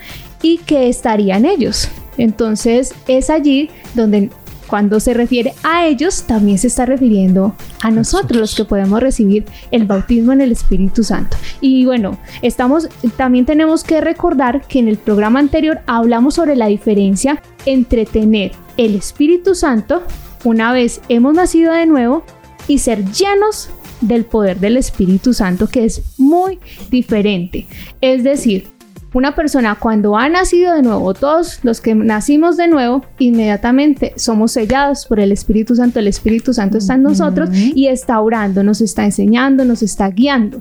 y 0.42 0.58
que 0.58 0.88
estaría 0.88 1.36
en 1.36 1.46
ellos. 1.46 1.88
Entonces 2.18 2.94
es 3.06 3.30
allí 3.30 3.70
donde 3.94 4.30
cuando 4.66 4.99
se 4.99 5.14
refiere 5.14 5.54
a 5.62 5.87
ellos, 5.87 6.25
también 6.25 6.58
se 6.58 6.66
está 6.66 6.87
refiriendo 6.87 7.54
a 7.82 7.90
nosotros, 7.90 8.40
los 8.40 8.54
que 8.54 8.64
podemos 8.64 9.00
recibir 9.00 9.44
el 9.70 9.85
bautismo 9.85 10.32
en 10.32 10.40
el 10.40 10.52
Espíritu 10.52 11.04
Santo. 11.04 11.37
Y 11.61 11.85
bueno, 11.85 12.18
estamos, 12.42 12.88
también 13.16 13.46
tenemos 13.46 13.85
que 13.85 14.00
recordar 14.00 14.66
que 14.66 14.80
en 14.80 14.88
el 14.88 14.96
programa 14.96 15.38
anterior 15.38 15.80
hablamos 15.87 16.35
sobre 16.35 16.56
la 16.56 16.66
diferencia 16.66 17.42
entre 17.64 18.06
tener 18.06 18.52
el 18.76 18.96
Espíritu 18.96 19.54
Santo 19.54 20.02
una 20.44 20.73
vez 20.73 21.00
hemos 21.08 21.35
nacido 21.35 21.73
de 21.73 21.87
nuevo 21.87 22.25
y 22.68 22.78
ser 22.78 23.04
llenos 23.12 23.70
del 24.00 24.25
poder 24.25 24.58
del 24.58 24.76
Espíritu 24.76 25.32
Santo, 25.32 25.68
que 25.68 25.85
es 25.85 26.02
muy 26.18 26.58
diferente. 26.90 27.66
Es 28.00 28.23
decir, 28.25 28.75
una 29.16 29.35
persona 29.35 29.76
cuando 29.76 30.18
ha 30.18 30.28
nacido 30.28 30.75
de 30.75 30.82
nuevo, 30.82 31.14
todos 31.14 31.61
los 31.62 31.80
que 31.80 31.94
nacimos 31.94 32.58
de 32.58 32.68
nuevo, 32.68 33.02
inmediatamente 33.18 34.12
somos 34.16 34.52
sellados 34.52 35.06
por 35.06 35.20
el 35.20 35.32
Espíritu 35.32 35.75
Santo. 35.75 36.00
El 36.00 36.06
Espíritu 36.06 36.52
Santo 36.52 36.76
está 36.76 36.96
en 36.96 37.02
nosotros 37.02 37.49
y 37.52 37.87
está 37.87 38.20
orando, 38.20 38.62
nos 38.62 38.82
está 38.82 39.06
enseñando, 39.06 39.64
nos 39.64 39.82
está 39.82 40.11
guiando. 40.11 40.61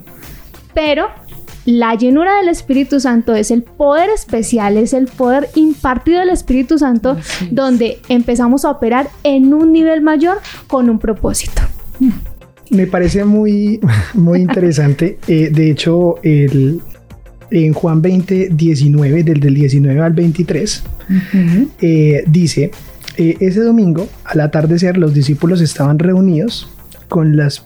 Pero 0.74 1.10
la 1.66 1.96
llenura 1.96 2.38
del 2.38 2.48
Espíritu 2.48 3.02
Santo 3.02 3.36
es 3.36 3.52
el 3.52 3.62
poder 3.62 4.10
especial, 4.10 4.78
es 4.78 4.94
el 4.94 5.08
poder 5.08 5.50
impartido 5.56 6.22
del 6.22 6.30
Espíritu 6.30 6.78
Santo, 6.78 7.18
donde 7.52 8.00
empezamos 8.08 8.64
a 8.64 8.72
operar 8.72 9.10
en 9.24 9.54
un 9.54 9.74
nivel 9.74 10.02
mayor 10.02 10.38
con 10.68 10.90
un 10.90 10.98
propósito. 10.98 11.62
Me 12.70 12.88
parece 12.88 13.26
muy, 13.26 13.82
muy 14.14 14.40
interesante. 14.40 15.20
Eh, 15.28 15.50
de 15.52 15.72
hecho, 15.72 16.16
el, 16.24 16.82
en 17.64 17.74
Juan 17.74 18.02
20, 18.02 18.50
19, 18.52 19.24
del, 19.24 19.40
del 19.40 19.54
19 19.56 20.02
al 20.02 20.14
23, 20.14 20.84
eh, 21.82 22.24
dice, 22.28 22.72
eh, 23.18 23.38
ese 23.40 23.62
domingo, 23.62 24.10
al 24.26 24.42
atardecer, 24.42 24.98
los 24.98 25.14
discípulos 25.14 25.62
estaban 25.62 26.00
reunidos 26.00 26.70
con 27.08 27.38
las, 27.38 27.66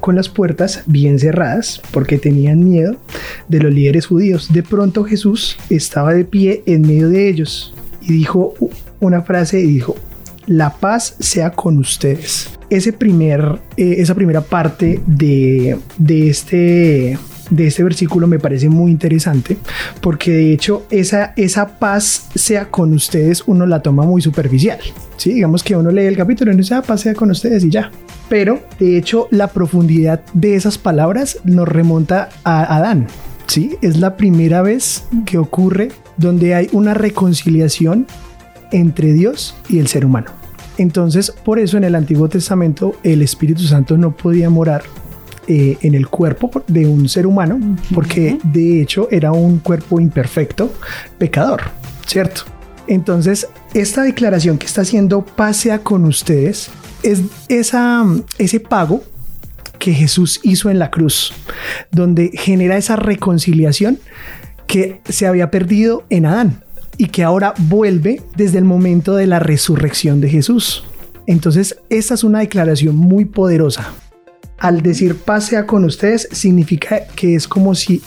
con 0.00 0.16
las 0.16 0.28
puertas 0.28 0.82
bien 0.86 1.18
cerradas 1.18 1.80
porque 1.92 2.18
tenían 2.18 2.64
miedo 2.64 2.96
de 3.48 3.60
los 3.60 3.72
líderes 3.72 4.06
judíos. 4.06 4.52
De 4.52 4.62
pronto 4.62 5.04
Jesús 5.04 5.56
estaba 5.70 6.12
de 6.12 6.24
pie 6.24 6.62
en 6.66 6.82
medio 6.82 7.08
de 7.08 7.28
ellos 7.28 7.74
y 8.02 8.12
dijo 8.12 8.54
una 9.00 9.22
frase 9.22 9.60
y 9.60 9.66
dijo, 9.66 9.96
la 10.46 10.70
paz 10.70 11.16
sea 11.20 11.50
con 11.50 11.78
ustedes. 11.78 12.50
Ese 12.68 12.92
primer, 12.92 13.60
eh, 13.76 13.96
esa 13.98 14.14
primera 14.14 14.40
parte 14.40 15.00
de, 15.06 15.78
de 15.98 16.28
este 16.28 17.18
de 17.50 17.66
este 17.66 17.82
versículo 17.82 18.26
me 18.26 18.38
parece 18.38 18.68
muy 18.68 18.90
interesante 18.90 19.56
porque 20.00 20.32
de 20.32 20.52
hecho 20.52 20.86
esa, 20.90 21.32
esa 21.36 21.78
paz 21.78 22.28
sea 22.34 22.70
con 22.70 22.92
ustedes 22.92 23.44
uno 23.46 23.66
la 23.66 23.82
toma 23.82 24.04
muy 24.04 24.22
superficial. 24.22 24.78
¿sí? 25.16 25.34
Digamos 25.34 25.62
que 25.62 25.76
uno 25.76 25.90
lee 25.90 26.06
el 26.06 26.16
capítulo 26.16 26.52
y 26.52 26.56
dice, 26.56 26.74
ah, 26.74 26.82
paz 26.82 27.02
sea 27.02 27.14
con 27.14 27.30
ustedes 27.30 27.64
y 27.64 27.70
ya. 27.70 27.90
Pero 28.28 28.60
de 28.78 28.98
hecho 28.98 29.28
la 29.30 29.48
profundidad 29.48 30.22
de 30.32 30.56
esas 30.56 30.78
palabras 30.78 31.38
nos 31.44 31.68
remonta 31.68 32.28
a 32.44 32.76
Adán. 32.76 33.06
¿sí? 33.46 33.76
Es 33.82 33.98
la 33.98 34.16
primera 34.16 34.62
vez 34.62 35.04
que 35.24 35.38
ocurre 35.38 35.88
donde 36.16 36.54
hay 36.54 36.68
una 36.72 36.94
reconciliación 36.94 38.06
entre 38.72 39.12
Dios 39.12 39.54
y 39.68 39.78
el 39.78 39.86
ser 39.86 40.04
humano. 40.04 40.30
Entonces, 40.78 41.30
por 41.30 41.58
eso 41.58 41.76
en 41.76 41.84
el 41.84 41.94
Antiguo 41.94 42.28
Testamento 42.28 42.96
el 43.02 43.22
Espíritu 43.22 43.62
Santo 43.62 43.96
no 43.96 44.14
podía 44.14 44.50
morar 44.50 44.82
eh, 45.48 45.78
en 45.82 45.94
el 45.94 46.08
cuerpo 46.08 46.64
de 46.66 46.86
un 46.86 47.08
ser 47.08 47.26
humano, 47.26 47.76
porque 47.94 48.38
de 48.42 48.82
hecho 48.82 49.08
era 49.10 49.30
un 49.30 49.60
cuerpo 49.60 50.00
imperfecto, 50.00 50.72
pecador, 51.18 51.62
¿cierto? 52.04 52.42
Entonces, 52.88 53.48
esta 53.72 54.02
declaración 54.02 54.58
que 54.58 54.66
está 54.66 54.82
haciendo 54.82 55.24
pasea 55.24 55.80
con 55.80 56.04
ustedes 56.04 56.70
es 57.02 57.20
esa, 57.48 58.04
ese 58.38 58.60
pago 58.60 59.02
que 59.78 59.92
Jesús 59.92 60.40
hizo 60.42 60.68
en 60.68 60.78
la 60.80 60.90
cruz, 60.90 61.32
donde 61.92 62.30
genera 62.34 62.76
esa 62.76 62.96
reconciliación 62.96 63.98
que 64.66 65.00
se 65.08 65.28
había 65.28 65.50
perdido 65.52 66.04
en 66.10 66.26
Adán 66.26 66.64
y 66.98 67.06
que 67.06 67.22
ahora 67.22 67.54
vuelve 67.56 68.22
desde 68.36 68.58
el 68.58 68.64
momento 68.64 69.14
de 69.14 69.26
la 69.26 69.38
resurrección 69.38 70.20
de 70.20 70.28
Jesús. 70.28 70.84
Entonces, 71.28 71.76
esta 71.88 72.14
es 72.14 72.24
una 72.24 72.40
declaración 72.40 72.96
muy 72.96 73.24
poderosa 73.26 73.92
al 74.58 74.82
decir 74.82 75.16
pasea 75.16 75.66
con 75.66 75.84
ustedes 75.84 76.28
significa 76.32 77.00
que 77.14 77.34
es 77.34 77.46
como 77.46 77.74
si 77.74 78.02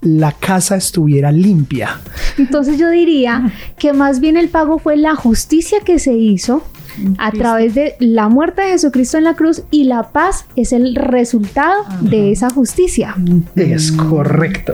la 0.00 0.32
casa 0.32 0.76
estuviera 0.76 1.30
limpia. 1.30 2.00
Entonces 2.38 2.78
yo 2.78 2.90
diría 2.90 3.52
que 3.78 3.92
más 3.92 4.20
bien 4.20 4.36
el 4.36 4.48
pago 4.48 4.78
fue 4.78 4.96
la 4.96 5.14
justicia 5.14 5.78
que 5.84 5.98
se 5.98 6.14
hizo 6.14 6.64
a 7.18 7.30
través 7.32 7.74
de 7.74 7.94
la 7.98 8.28
muerte 8.28 8.62
de 8.62 8.68
Jesucristo 8.68 9.18
en 9.18 9.24
la 9.24 9.34
cruz 9.34 9.62
y 9.70 9.84
la 9.84 10.12
paz 10.12 10.46
es 10.56 10.72
el 10.72 10.94
resultado 10.94 11.84
de 12.00 12.32
esa 12.32 12.50
justicia. 12.50 13.16
Es 13.56 13.92
correcto, 13.92 14.72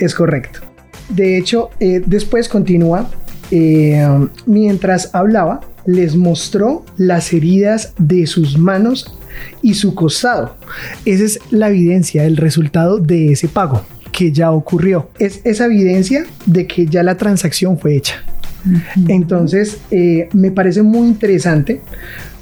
es 0.00 0.14
correcto. 0.14 0.60
De 1.08 1.36
hecho, 1.36 1.70
eh, 1.80 2.02
después 2.04 2.48
continúa, 2.48 3.10
eh, 3.50 4.06
mientras 4.46 5.14
hablaba, 5.14 5.60
les 5.86 6.16
mostró 6.16 6.84
las 6.96 7.32
heridas 7.32 7.94
de 7.98 8.26
sus 8.26 8.58
manos 8.58 9.16
y 9.62 9.74
su 9.74 9.94
costado. 9.94 10.56
Esa 11.04 11.24
es 11.24 11.38
la 11.50 11.68
evidencia, 11.68 12.24
el 12.24 12.36
resultado 12.36 12.98
de 12.98 13.32
ese 13.32 13.48
pago 13.48 13.82
que 14.12 14.30
ya 14.30 14.52
ocurrió. 14.52 15.10
Es 15.18 15.40
esa 15.44 15.66
evidencia 15.66 16.24
de 16.46 16.66
que 16.66 16.86
ya 16.86 17.02
la 17.02 17.16
transacción 17.16 17.78
fue 17.78 17.96
hecha. 17.96 18.22
Entonces, 19.08 19.78
eh, 19.90 20.28
me 20.32 20.50
parece 20.50 20.82
muy 20.82 21.08
interesante 21.08 21.80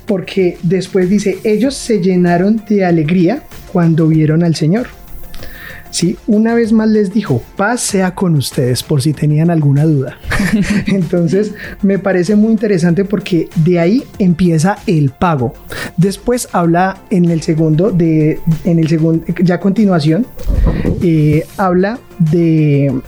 porque 0.06 0.58
después 0.62 1.08
dice, 1.08 1.38
ellos 1.42 1.74
se 1.74 2.00
llenaron 2.00 2.62
de 2.68 2.84
alegría 2.84 3.44
cuando 3.72 4.06
vieron 4.08 4.44
al 4.44 4.54
Señor. 4.54 4.88
¿Sí? 5.92 6.16
Una 6.26 6.54
vez 6.54 6.72
más 6.72 6.88
les 6.88 7.12
dijo, 7.12 7.40
paz 7.56 7.80
sea 7.80 8.16
con 8.16 8.34
ustedes, 8.34 8.82
por 8.82 9.00
si 9.00 9.12
tenían 9.12 9.50
alguna 9.50 9.84
duda. 9.84 10.18
Entonces, 10.86 11.54
me 11.82 12.00
parece 12.00 12.34
muy 12.34 12.50
interesante 12.50 13.04
porque 13.04 13.48
de 13.64 13.78
ahí 13.78 14.02
empieza 14.18 14.78
el 14.88 15.10
pago. 15.10 15.54
Después 15.96 16.48
habla 16.52 16.98
en 17.10 17.26
el 17.26 17.42
segundo, 17.42 17.92
de, 17.92 18.40
en 18.64 18.80
el 18.80 18.88
segundo, 18.88 19.24
ya 19.44 19.56
a 19.56 19.60
continuación, 19.60 20.26
eh, 21.02 21.46
habla 21.56 22.00
de, 22.18 23.00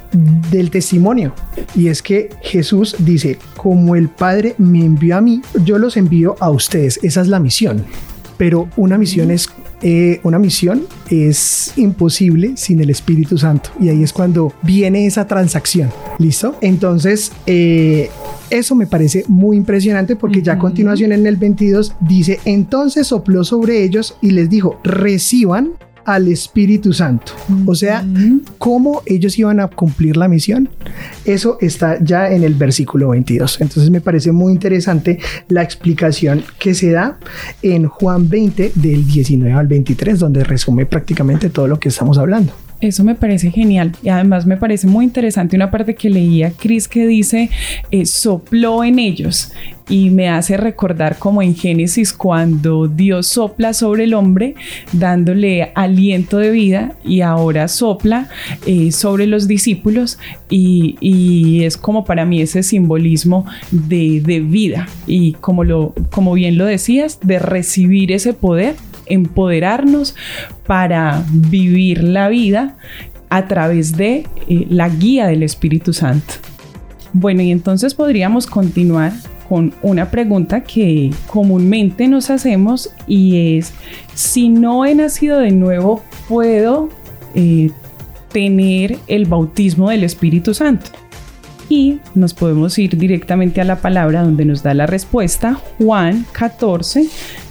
del 0.50 0.70
testimonio. 0.70 1.34
Y 1.74 1.88
es 1.88 2.02
que 2.02 2.30
Jesús 2.42 2.96
dice, 2.98 3.38
como 3.56 3.96
el 3.96 4.08
Padre 4.08 4.54
me 4.58 4.84
envió 4.84 5.16
a 5.16 5.20
mí, 5.20 5.42
yo 5.64 5.78
los 5.78 5.96
envío 5.96 6.36
a 6.40 6.50
ustedes. 6.50 7.00
Esa 7.02 7.22
es 7.22 7.28
la 7.28 7.40
misión. 7.40 7.84
Pero 8.36 8.68
una 8.76 8.98
misión 8.98 9.30
es 9.30 9.48
eh, 9.82 10.20
una 10.22 10.38
misión 10.38 10.84
es 11.10 11.72
imposible 11.76 12.56
sin 12.56 12.80
el 12.80 12.90
Espíritu 12.90 13.38
Santo. 13.38 13.70
Y 13.80 13.88
ahí 13.88 14.02
es 14.02 14.12
cuando 14.12 14.52
viene 14.62 15.06
esa 15.06 15.26
transacción. 15.26 15.90
¿Listo? 16.18 16.56
Entonces, 16.60 17.32
eh, 17.46 18.10
eso 18.50 18.74
me 18.74 18.86
parece 18.86 19.24
muy 19.28 19.56
impresionante 19.56 20.16
porque 20.16 20.42
ya 20.42 20.54
a 20.54 20.58
continuación 20.58 21.12
en 21.12 21.26
el 21.26 21.36
22 21.36 21.94
dice, 22.00 22.40
entonces 22.44 23.06
sopló 23.06 23.44
sobre 23.44 23.82
ellos 23.82 24.16
y 24.20 24.30
les 24.30 24.48
dijo, 24.48 24.80
reciban 24.84 25.72
al 26.04 26.28
Espíritu 26.28 26.92
Santo. 26.92 27.32
O 27.66 27.74
sea, 27.74 28.04
cómo 28.58 29.02
ellos 29.06 29.38
iban 29.38 29.60
a 29.60 29.68
cumplir 29.68 30.16
la 30.16 30.28
misión. 30.28 30.68
Eso 31.24 31.58
está 31.60 32.02
ya 32.02 32.30
en 32.30 32.44
el 32.44 32.54
versículo 32.54 33.10
22. 33.10 33.60
Entonces 33.60 33.90
me 33.90 34.00
parece 34.00 34.32
muy 34.32 34.52
interesante 34.52 35.18
la 35.48 35.62
explicación 35.62 36.44
que 36.58 36.74
se 36.74 36.90
da 36.90 37.18
en 37.62 37.86
Juan 37.86 38.28
20 38.28 38.72
del 38.74 39.06
19 39.06 39.52
al 39.52 39.66
23, 39.66 40.18
donde 40.18 40.44
resume 40.44 40.86
prácticamente 40.86 41.50
todo 41.50 41.68
lo 41.68 41.78
que 41.78 41.88
estamos 41.88 42.18
hablando. 42.18 42.52
Eso 42.84 43.02
me 43.02 43.14
parece 43.14 43.50
genial. 43.50 43.92
Y 44.02 44.10
además 44.10 44.44
me 44.44 44.58
parece 44.58 44.86
muy 44.86 45.06
interesante 45.06 45.56
una 45.56 45.70
parte 45.70 45.94
que 45.94 46.10
leía 46.10 46.50
Cris 46.50 46.86
que 46.86 47.06
dice 47.06 47.48
eh, 47.90 48.04
sopló 48.04 48.84
en 48.84 48.98
ellos 48.98 49.52
y 49.88 50.10
me 50.10 50.28
hace 50.28 50.58
recordar 50.58 51.18
como 51.18 51.40
en 51.40 51.54
Génesis 51.54 52.12
cuando 52.12 52.88
Dios 52.88 53.28
sopla 53.28 53.72
sobre 53.72 54.04
el 54.04 54.14
hombre 54.14 54.54
dándole 54.92 55.72
aliento 55.74 56.38
de 56.38 56.50
vida 56.50 56.96
y 57.04 57.22
ahora 57.22 57.68
sopla 57.68 58.28
eh, 58.66 58.92
sobre 58.92 59.26
los 59.26 59.46
discípulos 59.48 60.18
y, 60.50 60.96
y, 61.00 61.64
es 61.64 61.76
como 61.76 62.04
para 62.04 62.24
mí 62.24 62.40
ese 62.40 62.62
simbolismo 62.62 63.46
de, 63.70 64.20
de 64.24 64.40
vida 64.40 64.88
y 65.06 65.32
como, 65.34 65.64
lo, 65.64 65.94
como 66.10 66.34
bien 66.34 66.58
lo 66.58 66.66
decías, 66.66 67.18
de 67.22 67.38
recibir 67.38 68.12
ese 68.12 68.34
poder 68.34 68.76
empoderarnos 69.06 70.14
para 70.66 71.24
vivir 71.30 72.02
la 72.02 72.28
vida 72.28 72.76
a 73.28 73.48
través 73.48 73.96
de 73.96 74.26
eh, 74.48 74.66
la 74.68 74.88
guía 74.88 75.26
del 75.26 75.42
Espíritu 75.42 75.92
Santo. 75.92 76.34
Bueno, 77.12 77.42
y 77.42 77.50
entonces 77.50 77.94
podríamos 77.94 78.46
continuar 78.46 79.12
con 79.48 79.72
una 79.82 80.10
pregunta 80.10 80.62
que 80.62 81.10
comúnmente 81.26 82.08
nos 82.08 82.30
hacemos 82.30 82.90
y 83.06 83.58
es, 83.58 83.72
si 84.14 84.48
no 84.48 84.84
he 84.84 84.94
nacido 84.94 85.38
de 85.38 85.50
nuevo, 85.50 86.02
¿puedo 86.28 86.88
eh, 87.34 87.70
tener 88.32 88.98
el 89.06 89.26
bautismo 89.26 89.90
del 89.90 90.04
Espíritu 90.04 90.54
Santo? 90.54 90.90
Y 91.68 91.98
nos 92.14 92.34
podemos 92.34 92.78
ir 92.78 92.96
directamente 92.96 93.60
a 93.60 93.64
la 93.64 93.76
palabra 93.76 94.22
donde 94.22 94.44
nos 94.44 94.62
da 94.62 94.74
la 94.74 94.86
respuesta, 94.86 95.58
Juan 95.78 96.26
14, 96.32 97.06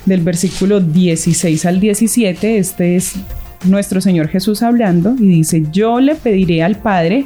del 0.06 0.22
versículo 0.22 0.80
16 0.80 1.66
al 1.66 1.80
17. 1.80 2.58
Este 2.58 2.96
es 2.96 3.16
nuestro 3.66 4.02
Señor 4.02 4.28
Jesús 4.28 4.62
hablando 4.62 5.16
y 5.18 5.28
dice, 5.28 5.64
yo 5.72 6.00
le 6.00 6.16
pediré 6.16 6.64
al 6.64 6.76
Padre 6.76 7.26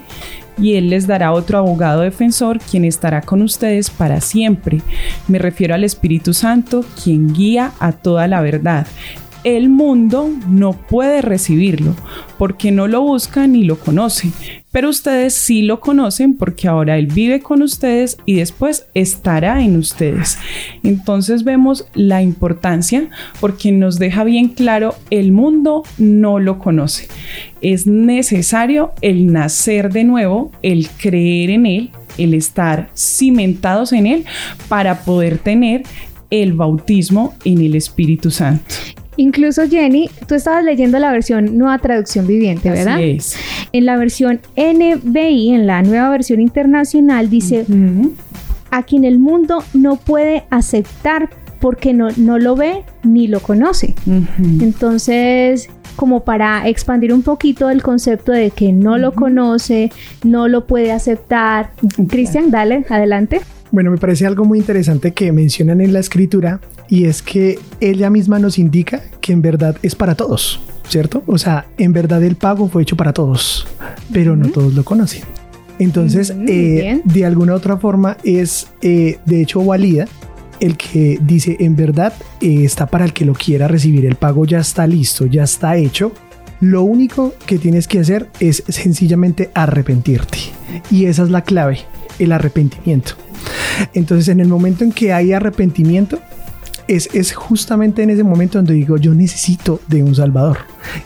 y 0.57 0.75
Él 0.75 0.89
les 0.89 1.07
dará 1.07 1.33
otro 1.33 1.57
abogado 1.57 2.01
defensor 2.01 2.59
quien 2.59 2.85
estará 2.85 3.21
con 3.21 3.41
ustedes 3.41 3.89
para 3.89 4.21
siempre. 4.21 4.81
Me 5.27 5.39
refiero 5.39 5.75
al 5.75 5.83
Espíritu 5.83 6.33
Santo, 6.33 6.85
quien 7.03 7.33
guía 7.33 7.73
a 7.79 7.91
toda 7.91 8.27
la 8.27 8.41
verdad 8.41 8.87
el 9.55 9.69
mundo 9.69 10.29
no 10.49 10.73
puede 10.73 11.21
recibirlo 11.21 11.95
porque 12.37 12.69
no 12.73 12.85
lo 12.89 13.01
busca 13.01 13.47
ni 13.47 13.63
lo 13.63 13.79
conoce, 13.79 14.31
pero 14.73 14.89
ustedes 14.89 15.35
sí 15.35 15.61
lo 15.61 15.79
conocen 15.79 16.35
porque 16.35 16.67
ahora 16.67 16.97
Él 16.97 17.07
vive 17.07 17.39
con 17.39 17.61
ustedes 17.61 18.17
y 18.25 18.33
después 18.33 18.87
estará 18.93 19.63
en 19.63 19.77
ustedes. 19.77 20.37
Entonces 20.83 21.45
vemos 21.45 21.87
la 21.93 22.21
importancia 22.21 23.09
porque 23.39 23.71
nos 23.71 23.99
deja 23.99 24.25
bien 24.25 24.49
claro, 24.49 24.95
el 25.11 25.31
mundo 25.31 25.83
no 25.97 26.39
lo 26.39 26.59
conoce. 26.59 27.07
Es 27.61 27.87
necesario 27.87 28.91
el 28.99 29.31
nacer 29.31 29.93
de 29.93 30.03
nuevo, 30.03 30.51
el 30.61 30.89
creer 30.89 31.51
en 31.51 31.65
Él, 31.67 31.91
el 32.17 32.33
estar 32.33 32.89
cimentados 32.97 33.93
en 33.93 34.07
Él 34.07 34.25
para 34.67 35.05
poder 35.05 35.37
tener 35.37 35.83
el 36.31 36.51
bautismo 36.51 37.33
en 37.45 37.61
el 37.61 37.75
Espíritu 37.75 38.29
Santo. 38.29 38.75
Incluso 39.17 39.67
Jenny, 39.67 40.09
tú 40.27 40.35
estabas 40.35 40.63
leyendo 40.63 40.99
la 40.99 41.11
versión 41.11 41.57
Nueva 41.57 41.79
Traducción 41.79 42.27
Viviente, 42.27 42.69
¿verdad? 42.69 42.95
Así 42.95 43.11
es. 43.17 43.35
En 43.71 43.85
la 43.85 43.97
versión 43.97 44.39
NBI, 44.55 45.49
en 45.49 45.67
la 45.67 45.81
nueva 45.81 46.09
versión 46.09 46.39
internacional, 46.39 47.29
dice, 47.29 47.65
a 48.71 48.83
quien 48.83 49.03
el 49.03 49.19
mundo 49.19 49.63
no 49.73 49.97
puede 49.97 50.43
aceptar 50.49 51.29
porque 51.59 51.93
no, 51.93 52.09
no 52.17 52.37
lo 52.37 52.55
ve 52.55 52.83
ni 53.03 53.27
lo 53.27 53.39
conoce. 53.39 53.95
Entonces, 54.61 55.69
como 55.95 56.23
para 56.23 56.67
expandir 56.67 57.11
un 57.11 57.23
poquito 57.23 57.69
el 57.69 57.81
concepto 57.81 58.31
de 58.31 58.51
que 58.51 58.71
no 58.71 58.97
lo 58.97 59.13
conoce, 59.13 59.91
no 60.23 60.47
lo 60.47 60.67
puede 60.67 60.91
aceptar. 60.91 61.71
Cristian, 62.07 62.51
dale, 62.51 62.85
adelante. 62.89 63.41
Bueno, 63.71 63.91
me 63.91 63.97
parece 63.97 64.25
algo 64.25 64.45
muy 64.45 64.59
interesante 64.59 65.11
que 65.11 65.31
mencionan 65.31 65.81
en 65.81 65.91
la 65.91 65.99
escritura 65.99 66.61
y 66.89 67.05
es 67.05 67.21
que 67.21 67.59
ella 67.79 68.09
misma 68.09 68.39
nos 68.39 68.57
indica 68.57 69.01
que 69.21 69.33
en 69.33 69.41
verdad 69.41 69.77
es 69.81 69.95
para 69.95 70.15
todos, 70.15 70.59
¿cierto? 70.87 71.23
O 71.27 71.37
sea, 71.37 71.67
en 71.77 71.93
verdad 71.93 72.23
el 72.23 72.35
pago 72.35 72.69
fue 72.69 72.83
hecho 72.83 72.95
para 72.95 73.13
todos, 73.13 73.67
pero 74.11 74.35
no 74.35 74.49
todos 74.49 74.73
lo 74.73 74.83
conocen. 74.83 75.23
Entonces, 75.79 76.33
eh, 76.47 77.01
de 77.03 77.25
alguna 77.25 77.53
otra 77.53 77.77
forma 77.77 78.17
es, 78.23 78.67
eh, 78.81 79.19
de 79.25 79.41
hecho, 79.41 79.63
válida 79.63 80.07
el 80.59 80.75
que 80.75 81.19
dice 81.21 81.55
en 81.59 81.75
verdad 81.75 82.13
eh, 82.41 82.63
está 82.63 82.87
para 82.87 83.05
el 83.05 83.13
que 83.13 83.25
lo 83.25 83.33
quiera 83.33 83.67
recibir, 83.67 84.07
el 84.07 84.15
pago 84.15 84.45
ya 84.45 84.59
está 84.59 84.87
listo, 84.87 85.27
ya 85.27 85.43
está 85.43 85.77
hecho. 85.77 86.11
Lo 86.59 86.81
único 86.81 87.35
que 87.45 87.59
tienes 87.59 87.87
que 87.87 87.99
hacer 87.99 88.29
es 88.39 88.63
sencillamente 88.67 89.51
arrepentirte. 89.53 90.39
Y 90.89 91.05
esa 91.05 91.23
es 91.23 91.29
la 91.29 91.43
clave, 91.43 91.79
el 92.17 92.31
arrepentimiento. 92.31 93.13
Entonces, 93.93 94.29
en 94.29 94.39
el 94.39 94.47
momento 94.47 94.83
en 94.83 94.91
que 94.91 95.13
hay 95.13 95.33
arrepentimiento, 95.33 96.19
es, 96.87 97.33
justamente 97.33 98.03
en 98.03 98.09
ese 98.09 98.23
momento 98.23 98.57
donde 98.57 98.73
digo, 98.73 98.97
yo 98.97 99.13
necesito 99.13 99.81
de 99.87 100.03
un 100.03 100.15
Salvador. 100.15 100.59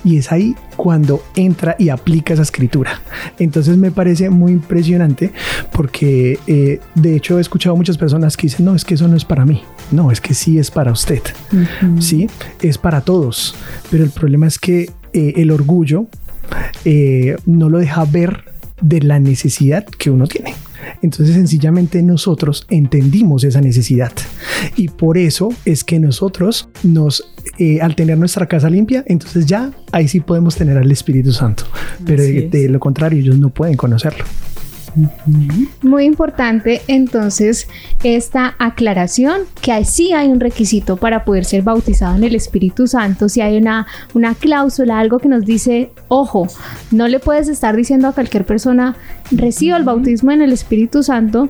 Y 0.04 0.18
es 0.18 0.32
ahí 0.32 0.56
cuando 0.76 1.24
entra 1.36 1.76
y 1.80 1.90
aplica 1.90 2.34
esa 2.34 2.44
escritura. 2.44 3.02
Entonces 3.40 3.78
me 3.78 3.92
parece 3.92 4.30
muy 4.30 4.52
impresionante 4.52 5.32
porque 5.72 6.40
eh, 6.48 6.80
de 6.96 7.16
hecho 7.16 7.38
he 7.38 7.42
escuchado 7.42 7.76
muchas 7.76 7.98
personas 7.98 8.38
que 8.38 8.44
dicen, 8.44 8.66
no, 8.66 8.76
es 8.76 8.86
que 8.86 8.94
eso 8.94 9.08
no 9.08 9.16
es 9.16 9.26
para 9.26 9.46
mí. 9.46 9.64
No, 9.92 10.12
es 10.12 10.22
que 10.22 10.34
sí 10.34 10.58
es 10.58 10.72
para 10.72 10.92
usted. 10.92 11.22
Sí, 12.00 12.30
es 12.62 12.78
para 12.78 13.02
todos. 13.02 13.56
Pero 13.90 14.04
el 14.04 14.12
problema 14.12 14.48
es 14.48 14.60
que 14.60 14.90
eh, 15.14 15.34
el 15.38 15.52
orgullo 15.52 16.08
eh, 16.86 17.36
no 17.46 17.70
lo 17.70 17.80
deja 17.80 18.06
ver 18.06 18.46
de 18.82 19.02
la 19.02 19.20
necesidad 19.20 19.86
que 19.86 20.10
uno 20.10 20.28
tiene. 20.28 20.54
Entonces 21.02 21.36
sencillamente 21.36 22.02
nosotros 22.02 22.66
entendimos 22.70 23.44
esa 23.44 23.62
necesidad. 23.62 24.12
Y 24.76 24.90
por 24.90 25.18
eso 25.18 25.50
es 25.66 25.84
que 25.84 26.00
nosotros 26.00 26.70
nos, 26.84 27.24
eh, 27.58 27.82
al 27.82 27.96
tener 27.96 28.18
nuestra 28.18 28.48
casa 28.48 28.70
limpia, 28.70 29.04
entonces 29.08 29.46
ya 29.46 29.72
ahí 29.92 30.08
sí 30.08 30.20
podemos 30.20 30.56
tener 30.56 30.78
al 30.78 30.92
Espíritu 30.92 31.32
Santo, 31.32 31.64
pero 32.06 32.24
de 32.24 32.70
lo 32.70 32.80
contrario 32.80 33.20
ellos 33.20 33.40
no 33.40 33.50
pueden 33.50 33.78
conocerlo. 33.78 34.26
Muy 35.82 36.06
importante 36.06 36.82
entonces 36.88 37.68
esta 38.04 38.56
aclaración 38.60 39.42
que 39.62 39.84
sí 39.86 40.14
hay 40.14 40.28
un 40.28 40.40
requisito 40.40 40.98
para 40.98 41.24
poder 41.24 41.46
ser 41.46 41.64
bautizado 41.64 42.16
en 42.16 42.24
el 42.24 42.36
Espíritu 42.36 42.88
Santo, 42.88 43.30
si 43.30 43.42
hay 43.42 43.58
una, 43.58 43.88
una 44.14 44.36
cláusula, 44.36 45.00
algo 45.00 45.20
que 45.20 45.30
nos 45.30 45.46
dice, 45.46 45.92
ojo, 46.08 46.48
no 46.92 47.08
le 47.08 47.20
puedes 47.20 47.48
estar 47.48 47.76
diciendo 47.76 48.08
a 48.08 48.14
cualquier 48.14 48.46
persona, 48.46 48.96
reciba 49.32 49.78
el 49.78 49.84
bautismo 49.84 50.32
en 50.32 50.42
el 50.42 50.52
Espíritu 50.52 51.04
Santo 51.04 51.50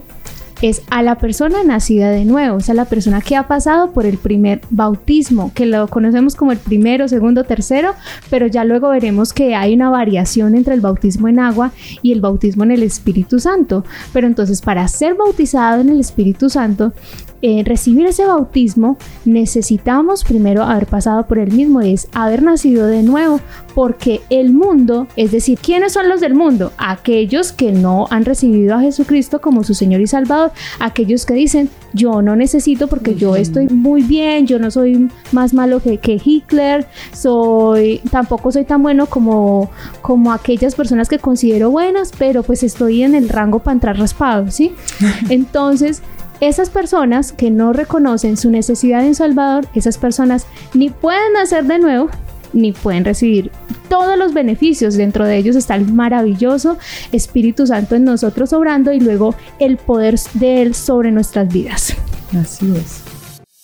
es 0.62 0.82
a 0.89 1.02
la 1.02 1.15
persona 1.15 1.63
nacida 1.63 2.12
de 2.12 2.26
nuevo, 2.26 2.58
es 2.58 2.69
a 2.69 2.74
la 2.74 2.86
persona 2.86 3.21
que 3.21 3.36
ha 3.36 3.47
pasado 3.47 3.91
por 3.91 4.06
el 4.06 4.17
primer 4.17 4.62
bautismo, 4.69 5.52
que 5.54 5.65
lo 5.65 5.88
conocemos 5.88 6.36
como 6.36 6.52
el 6.52 6.58
primero, 6.58 7.08
segundo, 7.08 7.43
tercero, 7.43 7.93
pero 8.30 8.47
ya 8.47 8.63
luego 8.63 8.89
veremos 8.89 9.34
que 9.34 9.56
hay 9.56 9.74
una 9.74 9.89
variación 9.89 10.56
entre 10.56 10.74
el 10.74 10.82
bautismo 10.82 11.28
en 11.28 11.39
agua 11.39 11.71
y 12.02 12.12
el 12.12 12.21
bautismo 12.21 12.63
en 12.63 12.71
el 12.71 12.84
Espíritu 12.84 13.39
Santo. 13.39 13.84
Pero 14.13 14.28
entonces 14.28 14.62
para 14.62 14.88
ser 14.88 15.15
bautizado 15.15 15.82
en 15.82 15.89
el 15.89 16.00
Espíritu 16.00 16.50
Santo, 16.50 16.93
eh, 17.41 17.63
recibir 17.65 18.06
ese 18.06 18.25
bautismo, 18.25 18.97
necesitamos 19.25 20.23
primero 20.23 20.63
haber 20.63 20.86
pasado 20.86 21.25
por 21.25 21.39
el 21.39 21.51
mismo, 21.51 21.82
es 21.82 22.08
haber 22.13 22.43
nacido 22.43 22.86
de 22.86 23.04
nuevo, 23.04 23.39
porque 23.73 24.21
el 24.30 24.51
mundo, 24.51 25.08
es 25.15 25.32
decir, 25.32 25.58
¿quiénes 25.60 25.93
son 25.93 26.10
los 26.10 26.21
del 26.21 26.36
mundo? 26.36 26.71
Aquellos 26.77 27.51
que 27.51 27.71
no 27.71 28.08
han 28.10 28.25
recibido 28.25 28.75
a 28.75 28.82
Jesucristo 28.82 29.41
como 29.41 29.63
su 29.63 29.73
Señor 29.73 30.01
y 30.01 30.08
Salvador, 30.08 30.51
aquellos 30.80 31.25
que 31.25 31.34
dicen, 31.34 31.69
yo 31.93 32.21
no 32.21 32.36
necesito 32.36 32.88
porque 32.88 33.15
yo 33.15 33.36
estoy 33.36 33.67
muy 33.69 34.04
bien, 34.04 34.45
yo 34.45 34.60
no 34.60 34.69
soy 34.71 35.10
más 35.32 35.54
malo 35.54 35.82
que, 35.82 35.97
que 35.97 36.21
Hitler, 36.23 36.86
soy, 37.13 38.01
tampoco 38.12 38.51
soy 38.51 38.65
tan 38.65 38.84
bueno 38.84 39.08
como, 39.08 39.69
como 40.01 40.32
aquellas 40.32 40.75
personas 40.75 41.10
que 41.10 41.19
considero 41.19 41.71
buenas, 41.71 42.12
pero 42.17 42.43
pues 42.43 42.63
estoy 42.63 43.04
en 43.04 43.15
el 43.15 43.30
rango 43.30 43.60
para 43.60 43.73
entrar 43.73 43.97
raspado, 43.97 44.51
¿sí? 44.51 44.73
Entonces, 45.30 46.01
esas 46.41 46.71
personas 46.71 47.32
que 47.32 47.51
no 47.51 47.71
reconocen 47.71 48.36
su 48.36 48.49
necesidad 48.49 49.01
de 49.01 49.10
un 49.10 49.15
Salvador, 49.15 49.67
esas 49.75 49.97
personas 49.97 50.47
ni 50.73 50.89
pueden 50.89 51.34
nacer 51.34 51.65
de 51.65 51.77
nuevo, 51.77 52.10
ni 52.51 52.71
pueden 52.71 53.06
recibir 53.06 53.51
todos 53.89 54.17
los 54.17 54.34
beneficios. 54.34 54.95
Dentro 54.95 55.25
de 55.25 55.38
ellos 55.38 55.56
está 55.56 55.75
el 55.75 55.93
maravilloso 55.93 56.77
Espíritu 57.12 57.67
Santo 57.67 57.95
en 57.95 58.06
nosotros 58.06 58.54
obrando 58.54 58.91
y 58.91 58.99
luego 58.99 59.36
el 59.60 59.77
poder 59.77 60.19
de 60.34 60.63
Él 60.63 60.73
sobre 60.73 61.12
nuestras 61.12 61.47
vidas. 61.47 61.95
Así 62.36 62.73
es. 62.75 63.04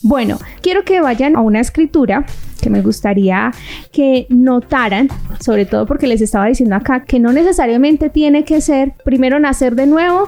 Bueno, 0.04 0.38
quiero 0.62 0.84
que 0.84 1.02
vayan 1.02 1.36
a 1.36 1.42
una 1.42 1.60
escritura 1.60 2.26
que 2.68 2.72
me 2.72 2.82
gustaría 2.82 3.52
que 3.94 4.28
notaran, 4.30 5.08
sobre 5.40 5.66
todo 5.66 5.86
porque 5.86 6.06
les 6.06 6.20
estaba 6.20 6.48
diciendo 6.48 6.76
acá 6.76 7.06
que 7.06 7.18
no 7.18 7.32
necesariamente 7.32 8.10
tiene 8.10 8.44
que 8.44 8.60
ser 8.60 8.94
primero 9.06 9.40
nacer 9.40 9.76
de 9.76 9.88
nuevo, 9.88 10.28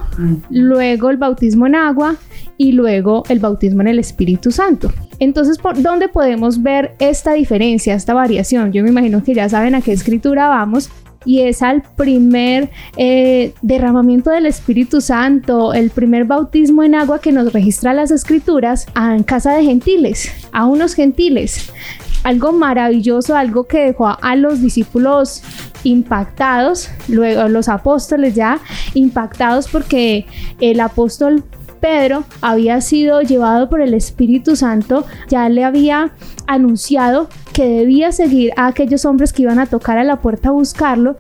luego 0.50 1.10
el 1.10 1.18
bautismo 1.18 1.68
en 1.68 1.76
agua 1.76 2.16
y 2.58 2.72
luego 2.72 3.24
el 3.28 3.40
bautismo 3.40 3.82
en 3.82 3.90
el 3.90 4.00
Espíritu 4.00 4.52
Santo. 4.52 4.92
Entonces, 5.20 5.58
¿por 5.58 5.82
dónde 5.82 6.08
podemos 6.08 6.64
ver 6.64 6.96
esta 7.00 7.34
diferencia, 7.34 7.94
esta 7.94 8.14
variación? 8.14 8.72
Yo 8.72 8.84
me 8.84 8.90
imagino 8.90 9.22
que 9.22 9.34
ya 9.34 9.50
saben 9.50 9.76
a 9.76 9.82
qué 9.82 9.92
escritura 9.92 10.48
vamos, 10.48 10.90
y 11.26 11.42
es 11.42 11.62
al 11.62 11.82
primer 11.98 12.70
eh, 12.96 13.52
derramamiento 13.62 14.30
del 14.30 14.46
Espíritu 14.46 15.02
Santo, 15.02 15.74
el 15.74 15.90
primer 15.90 16.24
bautismo 16.24 16.84
en 16.84 16.96
agua 16.96 17.20
que 17.20 17.34
nos 17.34 17.52
registra 17.52 17.94
las 17.94 18.12
escrituras 18.12 18.88
en 18.96 19.24
casa 19.24 19.54
de 19.54 19.66
gentiles, 19.66 20.32
a 20.54 20.66
unos 20.66 20.94
gentiles 20.96 21.70
algo 22.24 22.52
maravilloso, 22.52 23.36
algo 23.36 23.66
que 23.66 23.80
dejó 23.86 24.08
a, 24.08 24.36
los 24.36 24.62
discípulos 24.62 25.42
impactados, 25.84 26.90
luego 27.08 27.48
los 27.48 27.70
apóstoles 27.70 28.36
ya 28.36 28.60
impactados 28.94 29.68
porque 29.68 30.26
el 30.60 30.80
apóstol 30.80 31.44
Pedro 31.80 32.26
había 32.42 32.82
sido 32.82 33.22
llevado 33.22 33.70
por 33.70 33.82
el 33.82 33.94
Espíritu 33.94 34.56
Santo, 34.56 35.06
ya 35.30 35.48
le 35.50 35.64
había 35.64 36.12
anunciado 36.48 37.30
que 37.54 37.66
debía 37.66 38.12
seguir 38.12 38.54
a 38.58 38.68
aquellos 38.68 39.06
hombres 39.06 39.34
que 39.34 39.44
iban 39.44 39.60
a 39.60 39.66
tocar 39.66 39.98
a 39.98 40.04
la 40.04 40.18
puerta 40.18 40.50
a 40.50 40.52
buscarlo 40.52 41.18